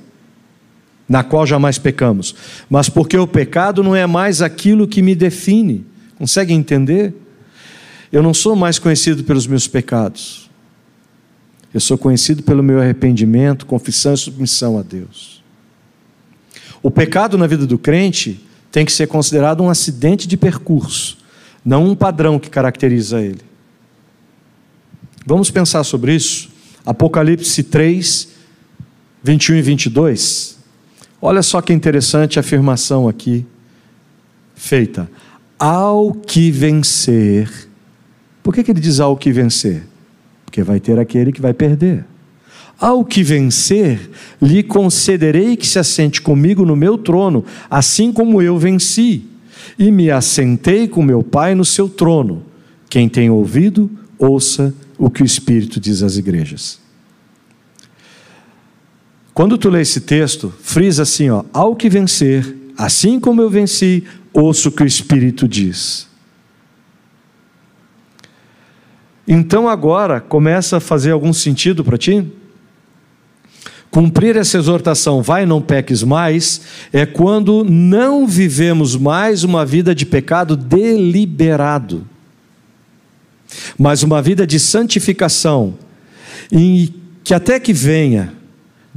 na 1.09 1.25
qual 1.25 1.47
jamais 1.47 1.79
pecamos, 1.79 2.35
mas 2.68 2.88
porque 2.88 3.16
o 3.16 3.27
pecado 3.27 3.83
não 3.83 3.97
é 3.97 4.07
mais 4.07 4.42
aquilo 4.42 4.87
que 4.87 5.01
me 5.01 5.14
define. 5.14 5.87
Consegue 6.18 6.53
entender? 6.53 7.14
Eu 8.12 8.23
não 8.23 8.35
sou 8.35 8.55
mais 8.55 8.79
conhecido 8.79 9.25
pelos 9.25 9.47
meus 9.47 9.66
pecados. 9.66 10.51
Eu 11.73 11.81
sou 11.81 11.97
conhecido 11.97 12.42
pelo 12.42 12.62
meu 12.62 12.81
arrependimento, 12.81 13.66
confissão 13.66 14.14
e 14.14 14.18
submissão 14.18 14.79
a 14.79 14.83
Deus. 14.83 15.42
O 16.83 16.90
pecado 16.90 17.38
na 17.38 17.47
vida 17.47 17.66
do 17.66 17.79
crente 17.79 18.40
tem 18.71 18.85
que 18.85 18.92
ser 18.92 19.07
considerado 19.07 19.62
um 19.62 19.68
acidente 19.68 20.29
de 20.29 20.37
percurso, 20.37 21.18
não 21.64 21.87
um 21.87 21.94
padrão 21.94 22.38
que 22.38 22.51
caracteriza 22.51 23.21
ele. 23.21 23.40
Vamos 25.27 25.51
pensar 25.51 25.85
sobre 25.85 26.14
isso? 26.14 26.51
Apocalipse 26.87 27.62
3, 27.62 28.29
21 29.23 29.57
e 29.57 29.62
22. 29.62 30.58
Olha 31.21 31.43
só 31.43 31.61
que 31.61 31.73
interessante 31.73 32.39
a 32.39 32.41
afirmação 32.41 33.09
aqui 33.09 33.45
feita. 34.55 35.11
Ao 35.59 36.13
que 36.13 36.51
vencer. 36.51 37.51
Por 38.43 38.55
que, 38.55 38.63
que 38.63 38.71
ele 38.71 38.81
diz 38.81 39.01
ao 39.01 39.17
que 39.17 39.33
vencer? 39.33 39.83
Porque 40.45 40.63
vai 40.63 40.79
ter 40.79 40.99
aquele 40.99 41.33
que 41.33 41.41
vai 41.41 41.53
perder. 41.53 42.05
Ao 42.79 43.05
que 43.05 43.25
vencer, 43.25 44.09
lhe 44.41 44.63
concederei 44.63 45.57
que 45.57 45.67
se 45.67 45.81
assente 45.81 46.23
comigo 46.23 46.65
no 46.65 46.77
meu 46.77 46.97
trono, 46.97 47.45
assim 47.69 48.13
como 48.13 48.41
eu 48.41 48.57
venci, 48.57 49.25
e 49.77 49.91
me 49.91 50.11
assentei 50.11 50.87
com 50.87 51.03
meu 51.03 51.23
Pai 51.25 51.57
no 51.57 51.65
seu 51.65 51.89
trono. 51.89 52.45
Quem 52.89 53.09
tem 53.09 53.29
ouvido, 53.29 53.91
ouça 54.17 54.73
o 54.97 55.11
que 55.11 55.23
o 55.23 55.27
Espírito 55.27 55.81
diz 55.81 56.03
às 56.05 56.17
igrejas. 56.17 56.79
Quando 59.38 59.57
tu 59.57 59.70
lê 59.70 59.83
esse 59.83 60.01
texto, 60.01 60.53
frisa 60.61 61.05
assim, 61.05 61.31
ó, 61.31 61.44
ao 61.53 61.77
que 61.77 61.88
vencer, 61.88 62.57
assim 62.77 63.20
como 63.20 63.40
eu 63.40 63.48
venci, 63.48 64.03
ouço 64.33 64.68
o 64.68 64.72
que 64.72 64.83
o 64.83 64.87
Espírito 64.87 65.46
diz. 65.46 66.09
Então 69.29 69.68
agora 69.68 70.20
começa 70.20 70.79
a 70.79 70.81
fazer 70.81 71.12
algum 71.12 71.33
sentido 71.33 71.85
para 71.85 71.96
ti? 71.96 72.27
Cumprir 73.92 74.35
essa 74.35 74.59
exortação, 74.59 75.22
vai 75.22 75.46
não 75.46 75.62
peques 75.62 76.03
mais, 76.03 76.62
é 76.92 77.07
quando 77.07 77.62
não 77.62 78.27
vivemos 78.27 78.96
mais 78.96 79.44
uma 79.44 79.64
vida 79.64 79.94
de 79.94 80.05
pecado 80.05 80.57
deliberado 80.57 82.05
mas 83.79 84.03
uma 84.03 84.20
vida 84.20 84.44
de 84.44 84.59
santificação, 84.59 85.79
em 86.51 86.92
que 87.22 87.33
até 87.33 87.61
que 87.61 87.72
venha 87.72 88.37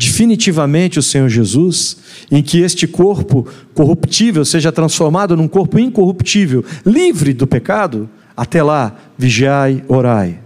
definitivamente 0.02 0.98
o 0.98 1.04
Senhor 1.04 1.30
Jesus, 1.30 1.98
em 2.32 2.42
que 2.42 2.60
este 2.60 2.88
corpo 2.88 3.48
corruptível 3.76 4.44
seja 4.44 4.72
transformado 4.72 5.38
num 5.38 5.48
corpo 5.48 5.78
incorruptível, 5.78 6.66
livre 6.84 7.34
do 7.34 7.46
pecado, 7.46 8.10
até 8.36 8.64
lá, 8.64 8.96
vigiai, 9.16 9.84
orai. 9.88 10.40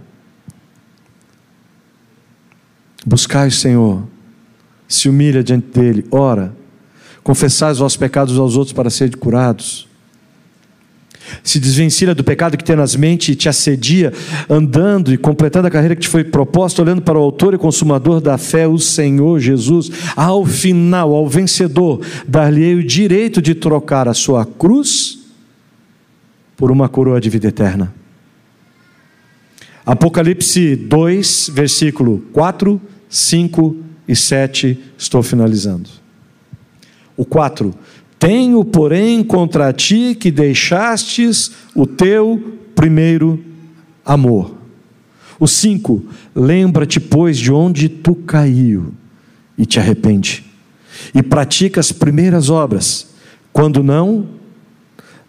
Buscai 3.06 3.48
o 3.48 3.52
Senhor, 3.52 4.02
se 4.86 5.08
humilha 5.08 5.42
diante 5.42 5.68
dele, 5.68 6.04
ora, 6.10 6.54
confessai 7.22 7.72
os 7.72 7.78
vossos 7.78 7.96
pecados 7.96 8.38
aos 8.38 8.56
outros 8.56 8.74
para 8.74 8.90
serem 8.90 9.16
curados 9.16 9.85
se 11.42 11.58
desvencilha 11.58 12.14
do 12.14 12.24
pecado 12.24 12.56
que 12.56 12.64
tenazmente 12.64 13.34
te 13.34 13.48
assedia, 13.48 14.12
andando 14.48 15.12
e 15.12 15.18
completando 15.18 15.68
a 15.68 15.70
carreira 15.70 15.94
que 15.94 16.02
te 16.02 16.08
foi 16.08 16.24
proposta, 16.24 16.82
olhando 16.82 17.02
para 17.02 17.18
o 17.18 17.22
autor 17.22 17.54
e 17.54 17.58
consumador 17.58 18.20
da 18.20 18.38
fé, 18.38 18.66
o 18.66 18.78
Senhor 18.78 19.38
Jesus. 19.40 19.90
Ao 20.14 20.44
final, 20.44 21.14
ao 21.14 21.28
vencedor, 21.28 22.00
dar-lhe 22.26 22.74
o 22.74 22.84
direito 22.84 23.40
de 23.40 23.54
trocar 23.54 24.08
a 24.08 24.14
sua 24.14 24.44
cruz 24.44 25.18
por 26.56 26.70
uma 26.70 26.88
coroa 26.88 27.20
de 27.20 27.28
vida 27.28 27.48
eterna. 27.48 27.94
Apocalipse 29.84 30.74
2, 30.74 31.50
versículo 31.52 32.24
4, 32.32 32.80
5 33.08 33.76
e 34.08 34.16
7, 34.16 34.78
estou 34.98 35.22
finalizando. 35.22 35.88
O 37.16 37.24
4 37.24 37.72
tenho, 38.18 38.64
porém, 38.64 39.22
contra 39.22 39.72
ti 39.72 40.16
que 40.18 40.30
deixastes 40.30 41.52
o 41.74 41.86
teu 41.86 42.58
primeiro 42.74 43.42
amor. 44.04 44.56
O 45.38 45.46
cinco, 45.46 46.02
lembra-te, 46.34 46.98
pois, 46.98 47.36
de 47.36 47.52
onde 47.52 47.88
tu 47.88 48.14
caiu 48.14 48.94
e 49.56 49.66
te 49.66 49.78
arrepende. 49.78 50.44
E 51.14 51.22
pratica 51.22 51.78
as 51.78 51.92
primeiras 51.92 52.48
obras. 52.48 53.08
Quando 53.52 53.82
não, 53.82 54.26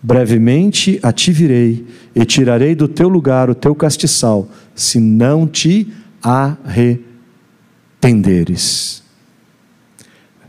brevemente 0.02 0.98
a 1.04 1.12
ti 1.12 1.34
virei 1.34 1.86
e 2.16 2.26
tirarei 2.26 2.74
do 2.74 2.88
teu 2.88 3.10
lugar 3.10 3.50
o 3.50 3.56
teu 3.56 3.76
castiçal, 3.76 4.50
se 4.74 4.98
não 5.00 5.46
te 5.46 5.92
arrependeres. 6.22 9.04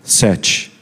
Sete. 0.04 0.77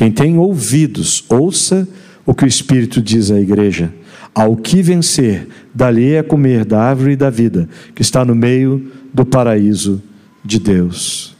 Quem 0.00 0.10
tem 0.10 0.38
ouvidos, 0.38 1.22
ouça 1.28 1.86
o 2.24 2.32
que 2.32 2.42
o 2.42 2.48
Espírito 2.48 3.02
diz 3.02 3.30
à 3.30 3.38
igreja. 3.38 3.92
Ao 4.34 4.56
que 4.56 4.80
vencer, 4.80 5.46
dali 5.74 6.14
é 6.14 6.22
comer 6.22 6.64
da 6.64 6.80
árvore 6.80 7.16
da 7.16 7.28
vida, 7.28 7.68
que 7.94 8.00
está 8.00 8.24
no 8.24 8.34
meio 8.34 8.90
do 9.12 9.26
paraíso 9.26 10.02
de 10.42 10.58
Deus. 10.58 11.36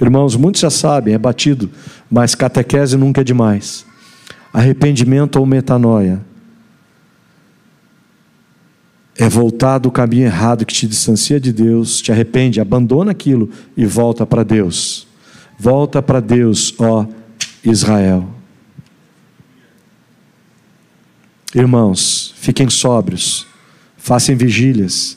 Irmãos, 0.00 0.36
muitos 0.36 0.62
já 0.62 0.70
sabem, 0.70 1.12
é 1.12 1.18
batido, 1.18 1.68
mas 2.10 2.34
catequese 2.34 2.96
nunca 2.96 3.20
é 3.20 3.24
demais. 3.24 3.84
Arrependimento 4.54 5.36
ou 5.36 5.44
metanoia 5.44 6.24
é 9.18 9.28
voltar 9.28 9.76
do 9.76 9.90
caminho 9.90 10.24
errado 10.24 10.64
que 10.64 10.72
te 10.72 10.86
distancia 10.86 11.38
de 11.38 11.52
Deus, 11.52 12.00
te 12.00 12.10
arrepende, 12.10 12.58
abandona 12.58 13.10
aquilo 13.10 13.50
e 13.76 13.84
volta 13.84 14.24
para 14.24 14.44
Deus. 14.44 15.06
Volta 15.58 16.00
para 16.00 16.20
Deus, 16.20 16.74
ó 16.78 17.06
Israel. 17.64 18.28
Irmãos, 21.54 22.34
fiquem 22.36 22.68
sóbrios, 22.68 23.46
façam 23.96 24.36
vigílias. 24.36 25.16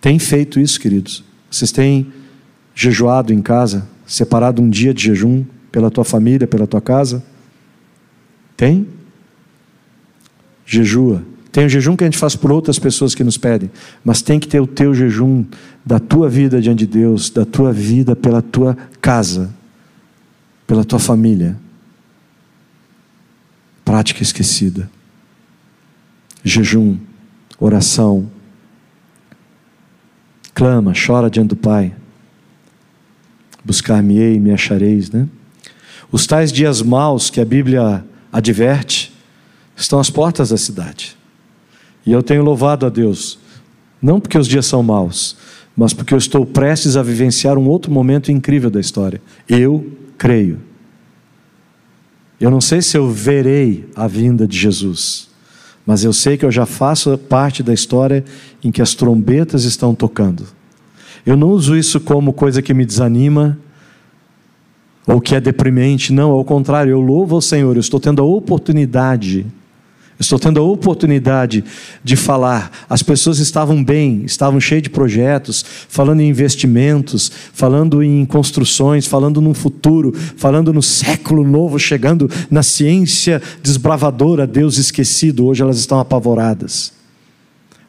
Tem 0.00 0.18
feito 0.18 0.60
isso, 0.60 0.78
queridos? 0.78 1.24
Vocês 1.50 1.72
têm 1.72 2.12
jejuado 2.74 3.32
em 3.32 3.40
casa, 3.40 3.88
separado 4.06 4.60
um 4.60 4.68
dia 4.68 4.92
de 4.92 5.04
jejum 5.04 5.44
pela 5.70 5.90
tua 5.90 6.04
família, 6.04 6.46
pela 6.46 6.66
tua 6.66 6.80
casa? 6.80 7.24
Tem? 8.56 8.86
Jejua. 10.64 11.22
Tem 11.50 11.66
o 11.66 11.68
jejum 11.68 11.96
que 11.96 12.02
a 12.02 12.06
gente 12.06 12.18
faz 12.18 12.34
por 12.34 12.50
outras 12.50 12.78
pessoas 12.78 13.14
que 13.14 13.22
nos 13.22 13.38
pedem, 13.38 13.70
mas 14.04 14.20
tem 14.20 14.40
que 14.40 14.48
ter 14.48 14.60
o 14.60 14.66
teu 14.66 14.92
jejum 14.92 15.44
da 15.86 16.00
tua 16.00 16.28
vida 16.28 16.60
diante 16.60 16.80
de 16.80 16.86
Deus, 16.86 17.30
da 17.30 17.44
tua 17.44 17.72
vida 17.72 18.16
pela 18.16 18.42
tua 18.42 18.76
casa, 19.00 19.54
pela 20.66 20.84
tua 20.84 20.98
família. 20.98 21.56
Prática 23.84 24.22
esquecida. 24.22 24.90
Jejum, 26.42 26.98
oração. 27.58 28.30
Clama, 30.54 30.92
chora 30.94 31.30
diante 31.30 31.48
do 31.48 31.56
Pai. 31.56 31.94
Buscar-me-ei 33.64 34.38
me 34.38 34.52
achareis, 34.52 35.10
né? 35.10 35.28
Os 36.12 36.26
tais 36.26 36.52
dias 36.52 36.80
maus 36.80 37.30
que 37.30 37.40
a 37.40 37.44
Bíblia 37.44 38.04
adverte 38.32 39.12
estão 39.76 39.98
às 39.98 40.10
portas 40.10 40.50
da 40.50 40.56
cidade. 40.56 41.16
E 42.06 42.12
eu 42.12 42.22
tenho 42.22 42.42
louvado 42.42 42.86
a 42.86 42.88
Deus, 42.88 43.38
não 44.00 44.20
porque 44.20 44.38
os 44.38 44.46
dias 44.46 44.66
são 44.66 44.82
maus, 44.82 45.36
mas 45.76 45.92
porque 45.92 46.12
eu 46.12 46.18
estou 46.18 46.44
prestes 46.44 46.96
a 46.96 47.02
vivenciar 47.02 47.58
um 47.58 47.66
outro 47.66 47.90
momento 47.90 48.30
incrível 48.30 48.70
da 48.70 48.80
história. 48.80 49.20
Eu 49.48 50.03
creio. 50.16 50.60
Eu 52.40 52.50
não 52.50 52.60
sei 52.60 52.82
se 52.82 52.96
eu 52.96 53.10
verei 53.10 53.88
a 53.94 54.06
vinda 54.06 54.46
de 54.46 54.58
Jesus, 54.58 55.28
mas 55.86 56.04
eu 56.04 56.12
sei 56.12 56.36
que 56.36 56.44
eu 56.44 56.50
já 56.50 56.66
faço 56.66 57.16
parte 57.16 57.62
da 57.62 57.72
história 57.72 58.24
em 58.62 58.70
que 58.70 58.82
as 58.82 58.94
trombetas 58.94 59.64
estão 59.64 59.94
tocando. 59.94 60.44
Eu 61.24 61.36
não 61.36 61.48
uso 61.48 61.76
isso 61.76 62.00
como 62.00 62.32
coisa 62.32 62.60
que 62.60 62.74
me 62.74 62.84
desanima 62.84 63.58
ou 65.06 65.20
que 65.20 65.34
é 65.34 65.40
deprimente, 65.40 66.12
não, 66.12 66.30
ao 66.30 66.44
contrário, 66.44 66.90
eu 66.90 67.00
louvo 67.00 67.34
ao 67.34 67.40
Senhor, 67.40 67.76
eu 67.76 67.80
estou 67.80 68.00
tendo 68.00 68.22
a 68.22 68.24
oportunidade 68.24 69.46
Estou 70.18 70.38
tendo 70.38 70.60
a 70.60 70.62
oportunidade 70.62 71.64
de 72.02 72.14
falar. 72.14 72.70
As 72.88 73.02
pessoas 73.02 73.38
estavam 73.38 73.82
bem, 73.82 74.22
estavam 74.24 74.60
cheias 74.60 74.84
de 74.84 74.90
projetos, 74.90 75.64
falando 75.88 76.20
em 76.20 76.28
investimentos, 76.28 77.30
falando 77.52 78.00
em 78.00 78.24
construções, 78.24 79.06
falando 79.06 79.40
no 79.40 79.52
futuro, 79.52 80.12
falando 80.36 80.72
no 80.72 80.82
século 80.82 81.44
novo, 81.44 81.80
chegando 81.80 82.30
na 82.48 82.62
ciência 82.62 83.42
desbravadora, 83.60 84.46
Deus 84.46 84.78
esquecido. 84.78 85.46
Hoje 85.46 85.62
elas 85.62 85.78
estão 85.78 85.98
apavoradas. 85.98 86.92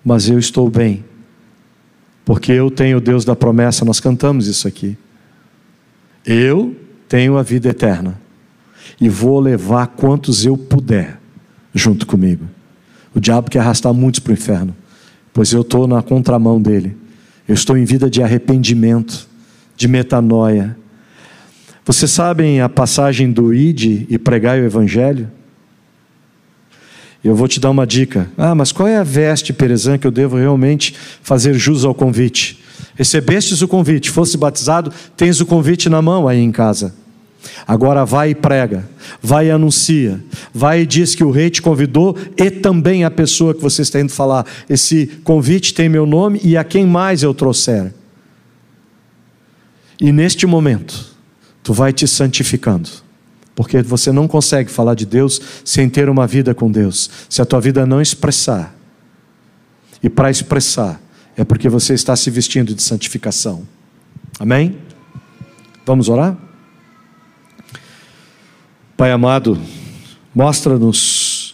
Mas 0.04 0.28
eu 0.28 0.40
estou 0.40 0.68
bem, 0.68 1.06
porque 2.24 2.52
eu 2.52 2.72
tenho 2.72 2.98
o 2.98 3.02
Deus 3.02 3.24
da 3.24 3.36
promessa, 3.36 3.86
nós 3.86 4.00
cantamos 4.00 4.48
isso 4.48 4.68
aqui. 4.68 4.98
Eu 6.26 6.76
tenho 7.08 7.38
a 7.38 7.44
vida 7.44 7.70
eterna 7.70 8.20
e 9.00 9.08
vou 9.10 9.40
levar 9.40 9.88
quantos 9.88 10.44
eu 10.44 10.58
puder 10.58 11.20
junto 11.76 12.08
comigo. 12.08 12.46
O 13.14 13.20
diabo 13.20 13.52
quer 13.52 13.60
arrastar 13.60 13.94
muitos 13.94 14.22
para 14.22 14.32
o 14.32 14.34
inferno, 14.34 14.76
pois 15.34 15.52
eu 15.52 15.62
estou 15.62 15.86
na 15.86 16.02
contramão 16.02 16.62
dele. 16.62 16.96
Eu 17.48 17.54
estou 17.54 17.78
em 17.78 17.84
vida 17.86 18.10
de 18.10 18.24
arrependimento, 18.24 19.28
de 19.76 19.88
metanoia. 19.88 20.76
Vocês 21.86 22.10
sabem 22.10 22.62
a 22.62 22.70
passagem 22.70 23.32
do 23.32 23.54
ide 23.54 24.08
e 24.10 24.18
pregai 24.18 24.62
o 24.62 24.66
evangelho? 24.66 25.30
Eu 27.24 27.36
vou 27.36 27.48
te 27.48 27.60
dar 27.60 27.70
uma 27.70 27.86
dica. 27.86 28.30
Ah, 28.38 28.56
mas 28.56 28.72
qual 28.72 28.88
é 28.88 28.98
a 28.98 29.04
veste, 29.04 29.52
Perezan, 29.52 29.98
que 29.98 30.08
eu 30.08 30.12
devo 30.12 30.38
realmente 30.38 30.96
fazer 31.22 31.54
jus 31.56 31.84
ao 31.84 31.94
convite? 31.94 32.64
Recebestes 32.96 33.62
o 33.62 33.68
convite, 33.68 34.10
fosse 34.10 34.38
batizado, 34.38 34.92
tens 35.18 35.42
o 35.42 35.46
convite 35.46 35.90
na 35.90 36.02
mão 36.02 36.28
aí 36.28 36.40
em 36.40 36.52
casa. 36.52 36.94
Agora 37.68 38.06
vai 38.06 38.32
e 38.32 38.36
prega, 38.36 38.88
vai 39.22 39.48
e 39.48 39.52
anuncia, 39.52 40.24
vai 40.54 40.82
e 40.82 40.86
diz 40.86 41.16
que 41.16 41.24
o 41.24 41.32
rei 41.32 41.50
te 41.50 41.62
convidou 41.62 42.18
e 42.38 42.50
também 42.50 43.04
a 43.04 43.12
pessoa 43.12 43.54
que 43.54 43.62
você 43.62 43.82
está 43.82 44.00
indo 44.00 44.12
falar. 44.12 44.46
Esse 44.70 45.08
convite 45.24 45.74
tem 45.74 45.90
meu 45.90 46.06
nome 46.06 46.40
e 46.44 46.58
a 46.58 46.64
quem 46.64 46.86
mais 46.86 47.24
eu 47.24 47.34
trouxer. 47.34 47.94
E 50.00 50.12
neste 50.12 50.46
momento, 50.46 51.14
tu 51.64 51.74
vai 51.74 51.94
te 51.94 52.08
santificando, 52.08 52.90
porque 53.56 53.82
você 53.82 54.12
não 54.12 54.28
consegue 54.28 54.70
falar 54.70 54.94
de 54.94 55.06
Deus 55.06 55.42
sem 55.64 55.90
ter 55.90 56.10
uma 56.10 56.28
vida 56.28 56.54
com 56.54 56.70
Deus, 56.70 57.10
se 57.30 57.42
a 57.42 57.46
tua 57.46 57.62
vida 57.62 57.86
não 57.86 58.02
expressar. 58.02 58.76
E 60.04 60.10
para 60.10 60.30
expressar, 60.30 61.02
é 61.38 61.44
porque 61.44 61.70
você 61.70 61.94
está 61.94 62.16
se 62.16 62.30
vestindo 62.30 62.74
de 62.76 62.84
santificação. 62.84 63.66
Amém? 64.40 64.78
Vamos 65.86 66.10
orar? 66.10 66.45
Pai 68.98 69.12
amado, 69.12 69.60
mostra-nos 70.34 71.54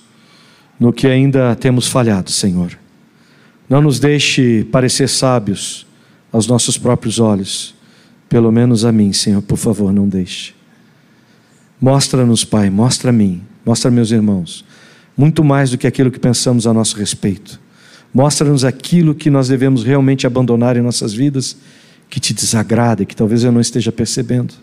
no 0.80 0.93
que 0.93 1.08
ainda 1.08 1.56
temos 1.56 1.88
falhado, 1.88 2.30
Senhor. 2.30 2.77
Não 3.67 3.82
nos 3.82 3.99
deixe 3.99 4.63
parecer 4.65 5.10
sábios 5.10 5.88
aos 6.32 6.45
nossos 6.45 6.77
próprios 6.77 7.19
olhos, 7.19 7.73
pelo 8.30 8.51
menos 8.51 8.86
a 8.86 8.91
mim, 8.91 9.12
Senhor, 9.12 9.41
por 9.41 9.58
favor, 9.58 9.91
não 9.91 10.08
deixe. 10.08 10.54
Mostra-nos, 11.82 12.45
Pai, 12.45 12.69
mostra 12.69 13.10
a 13.10 13.13
mim, 13.13 13.41
mostra 13.65 13.89
meus 13.89 14.12
irmãos, 14.12 14.63
muito 15.17 15.43
mais 15.43 15.71
do 15.71 15.80
que 15.80 15.88
aquilo 15.88 16.12
que 16.12 16.19
pensamos 16.19 16.67
a 16.67 16.73
nosso 16.73 16.95
respeito. 16.95 17.60
Mostra-nos 18.13 18.63
aquilo 18.63 19.15
que 19.15 19.32
nós 19.32 19.47
devemos 19.47 19.84
realmente 19.84 20.27
abandonar 20.27 20.77
em 20.77 20.82
nossas 20.82 21.12
vidas, 21.12 21.58
que 22.08 22.19
te 22.19 22.36
desagrada 22.36 23.01
e 23.01 23.06
que 23.06 23.15
talvez 23.15 23.43
eu 23.43 23.51
não 23.51 23.62
esteja 23.62 23.91
percebendo. 23.91 24.54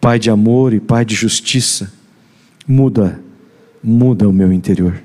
Pai 0.00 0.18
de 0.18 0.30
amor 0.30 0.72
e 0.72 0.80
Pai 0.80 1.04
de 1.04 1.14
justiça, 1.14 1.92
muda, 2.66 3.20
muda 3.82 4.28
o 4.28 4.32
meu 4.32 4.52
interior. 4.52 5.02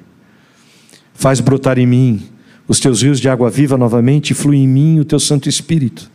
Faz 1.14 1.40
brotar 1.40 1.78
em 1.78 1.86
mim 1.86 2.30
os 2.68 2.80
teus 2.80 3.02
rios 3.02 3.20
de 3.20 3.30
água 3.30 3.50
viva 3.50 3.78
novamente 3.78 4.32
e 4.32 4.34
flui 4.34 4.58
em 4.58 4.68
mim 4.68 5.00
o 5.00 5.06
teu 5.06 5.20
Santo 5.20 5.50
Espírito. 5.50 6.10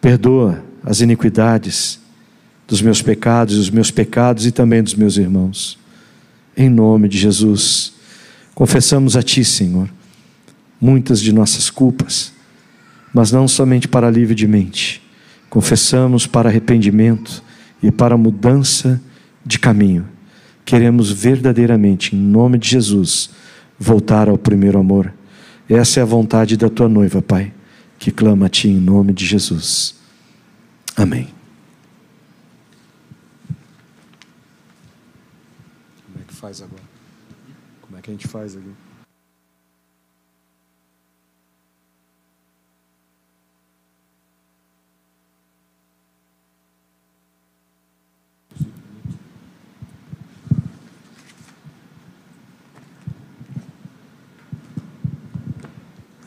Perdoa 0.00 0.62
as 0.82 1.00
iniquidades 1.00 2.00
dos 2.66 2.80
meus 2.80 3.02
pecados, 3.02 3.56
os 3.56 3.70
meus 3.70 3.90
pecados 3.90 4.46
e 4.46 4.52
também 4.52 4.82
dos 4.82 4.94
meus 4.94 5.16
irmãos. 5.16 5.78
Em 6.56 6.68
nome 6.68 7.08
de 7.08 7.18
Jesus, 7.18 7.92
confessamos 8.54 9.16
a 9.16 9.22
Ti, 9.22 9.44
Senhor, 9.44 9.88
muitas 10.80 11.20
de 11.20 11.32
nossas 11.32 11.70
culpas, 11.70 12.32
mas 13.12 13.32
não 13.32 13.46
somente 13.46 13.88
para 13.88 14.06
alívio 14.06 14.34
de 14.34 14.46
mente, 14.46 15.02
confessamos 15.50 16.26
para 16.26 16.48
arrependimento 16.48 17.42
e 17.84 17.92
para 17.92 18.16
mudança 18.16 18.98
de 19.44 19.58
caminho. 19.58 20.08
Queremos 20.64 21.10
verdadeiramente, 21.10 22.16
em 22.16 22.18
nome 22.18 22.56
de 22.56 22.66
Jesus, 22.66 23.28
voltar 23.78 24.26
ao 24.26 24.38
primeiro 24.38 24.78
amor. 24.78 25.12
Essa 25.68 26.00
é 26.00 26.02
a 26.02 26.06
vontade 26.06 26.56
da 26.56 26.70
tua 26.70 26.88
noiva, 26.88 27.20
Pai, 27.20 27.52
que 27.98 28.10
clama 28.10 28.46
a 28.46 28.48
Ti 28.48 28.68
em 28.68 28.80
nome 28.80 29.12
de 29.12 29.26
Jesus. 29.26 29.96
Amém. 30.96 31.28
Como 36.06 36.22
é 36.22 36.26
que 36.26 36.34
faz 36.34 36.62
agora? 36.62 36.82
Como 37.82 37.98
é 37.98 38.00
que 38.00 38.10
a 38.10 38.14
gente 38.14 38.26
faz 38.26 38.56
aqui? 38.56 38.83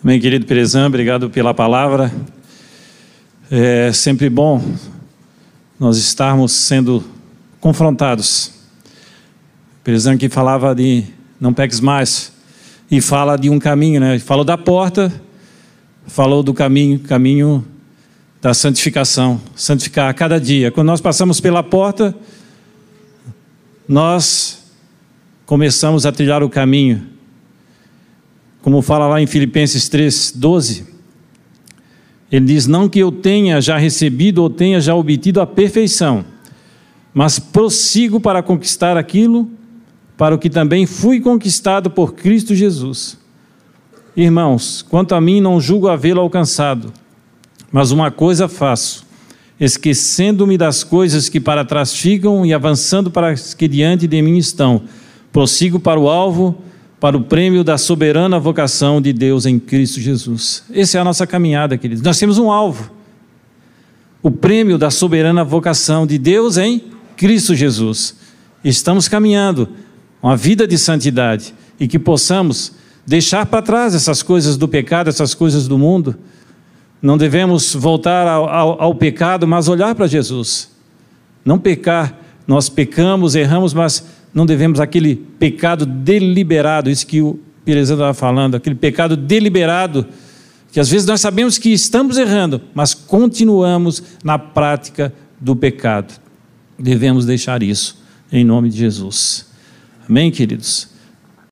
Bem, 0.07 0.21
querido 0.21 0.45
Perezan, 0.45 0.87
obrigado 0.87 1.29
pela 1.29 1.53
palavra. 1.53 2.09
É 3.51 3.91
sempre 3.91 4.29
bom 4.29 4.63
nós 5.77 5.97
estarmos 5.97 6.53
sendo 6.53 7.03
confrontados. 7.59 8.53
Perezan 9.83 10.17
que 10.17 10.29
falava 10.29 10.73
de 10.73 11.03
não 11.41 11.53
peques 11.53 11.81
mais 11.81 12.31
e 12.89 13.01
fala 13.01 13.35
de 13.35 13.49
um 13.49 13.59
caminho, 13.59 13.99
né? 13.99 14.17
Falou 14.17 14.45
da 14.45 14.57
porta, 14.57 15.11
falou 16.05 16.41
do 16.41 16.53
caminho, 16.53 16.99
caminho 16.99 17.67
da 18.41 18.53
santificação, 18.53 19.41
santificar 19.57 20.09
a 20.09 20.13
cada 20.13 20.39
dia. 20.39 20.71
Quando 20.71 20.87
nós 20.87 21.01
passamos 21.01 21.41
pela 21.41 21.61
porta, 21.61 22.15
nós 23.85 24.71
começamos 25.45 26.05
a 26.05 26.13
trilhar 26.13 26.41
o 26.43 26.49
caminho. 26.49 27.16
Como 28.67 28.81
fala 28.81 29.07
lá 29.07 29.21
em 29.21 29.25
Filipenses 29.25 29.87
3, 29.87 30.33
12, 30.35 30.85
ele 32.29 32.47
diz: 32.47 32.67
Não 32.67 32.89
que 32.89 32.99
eu 32.99 33.13
tenha 33.13 33.61
já 33.61 33.77
recebido 33.77 34.39
ou 34.39 34.49
tenha 34.49 34.81
já 34.81 34.93
obtido 34.93 35.39
a 35.39 35.47
perfeição, 35.47 36.25
mas 37.13 37.39
prossigo 37.39 38.19
para 38.19 38.43
conquistar 38.43 38.97
aquilo 38.97 39.49
para 40.17 40.35
o 40.35 40.37
que 40.37 40.49
também 40.49 40.85
fui 40.85 41.21
conquistado 41.21 41.89
por 41.89 42.13
Cristo 42.13 42.53
Jesus. 42.53 43.17
Irmãos, 44.17 44.81
quanto 44.81 45.15
a 45.15 45.21
mim, 45.21 45.39
não 45.39 45.61
julgo 45.61 45.87
havê-lo 45.87 46.19
alcançado, 46.19 46.91
mas 47.71 47.91
uma 47.91 48.11
coisa 48.11 48.49
faço, 48.49 49.05
esquecendo-me 49.57 50.57
das 50.57 50.83
coisas 50.83 51.29
que 51.29 51.39
para 51.39 51.63
trás 51.63 51.95
ficam 51.95 52.45
e 52.45 52.53
avançando 52.53 53.09
para 53.09 53.29
as 53.29 53.53
que 53.53 53.65
diante 53.65 54.07
de 54.07 54.21
mim 54.21 54.37
estão, 54.37 54.81
prossigo 55.31 55.79
para 55.79 55.97
o 55.97 56.09
alvo, 56.09 56.67
para 56.99 57.15
o 57.15 57.21
prêmio 57.21 57.63
da 57.63 57.77
soberana 57.77 58.39
vocação 58.39 58.99
de 59.01 59.13
Deus 59.13 59.45
em 59.45 59.59
Cristo 59.59 59.99
Jesus. 59.99 60.63
Essa 60.73 60.97
é 60.97 61.01
a 61.01 61.03
nossa 61.03 61.27
caminhada, 61.27 61.77
queridos. 61.77 62.03
Nós 62.03 62.17
temos 62.17 62.37
um 62.37 62.51
alvo. 62.51 62.91
O 64.21 64.31
prêmio 64.31 64.77
da 64.77 64.89
soberana 64.89 65.43
vocação 65.43 66.07
de 66.07 66.17
Deus 66.17 66.57
em 66.57 66.81
Cristo 67.15 67.53
Jesus. 67.53 68.15
Estamos 68.63 69.07
caminhando 69.07 69.69
uma 70.21 70.35
vida 70.35 70.67
de 70.67 70.77
santidade 70.77 71.53
e 71.79 71.87
que 71.87 71.99
possamos 71.99 72.73
deixar 73.05 73.45
para 73.45 73.61
trás 73.61 73.93
essas 73.93 74.23
coisas 74.23 74.57
do 74.57 74.67
pecado, 74.67 75.07
essas 75.07 75.35
coisas 75.35 75.67
do 75.67 75.77
mundo. 75.77 76.15
Não 76.99 77.15
devemos 77.15 77.75
voltar 77.75 78.27
ao, 78.27 78.49
ao, 78.49 78.81
ao 78.81 78.95
pecado, 78.95 79.47
mas 79.47 79.67
olhar 79.67 79.93
para 79.93 80.07
Jesus. 80.07 80.71
Não 81.45 81.59
pecar, 81.59 82.17
nós 82.47 82.69
pecamos, 82.69 83.35
erramos, 83.35 83.73
mas 83.73 84.03
não 84.33 84.45
devemos 84.45 84.79
aquele 84.79 85.15
pecado 85.15 85.85
deliberado, 85.85 86.89
isso 86.89 87.05
que 87.07 87.21
o 87.21 87.39
Pirezano 87.65 87.99
estava 87.99 88.13
falando, 88.13 88.55
aquele 88.55 88.75
pecado 88.75 89.17
deliberado, 89.17 90.05
que 90.71 90.79
às 90.79 90.89
vezes 90.89 91.07
nós 91.07 91.21
sabemos 91.21 91.57
que 91.57 91.69
estamos 91.69 92.17
errando, 92.17 92.61
mas 92.73 92.93
continuamos 92.93 94.03
na 94.23 94.37
prática 94.37 95.13
do 95.39 95.55
pecado. 95.55 96.13
Devemos 96.77 97.25
deixar 97.25 97.63
isso, 97.63 98.01
em 98.31 98.43
nome 98.45 98.69
de 98.69 98.77
Jesus. 98.77 99.47
Amém, 100.07 100.31
queridos? 100.31 100.96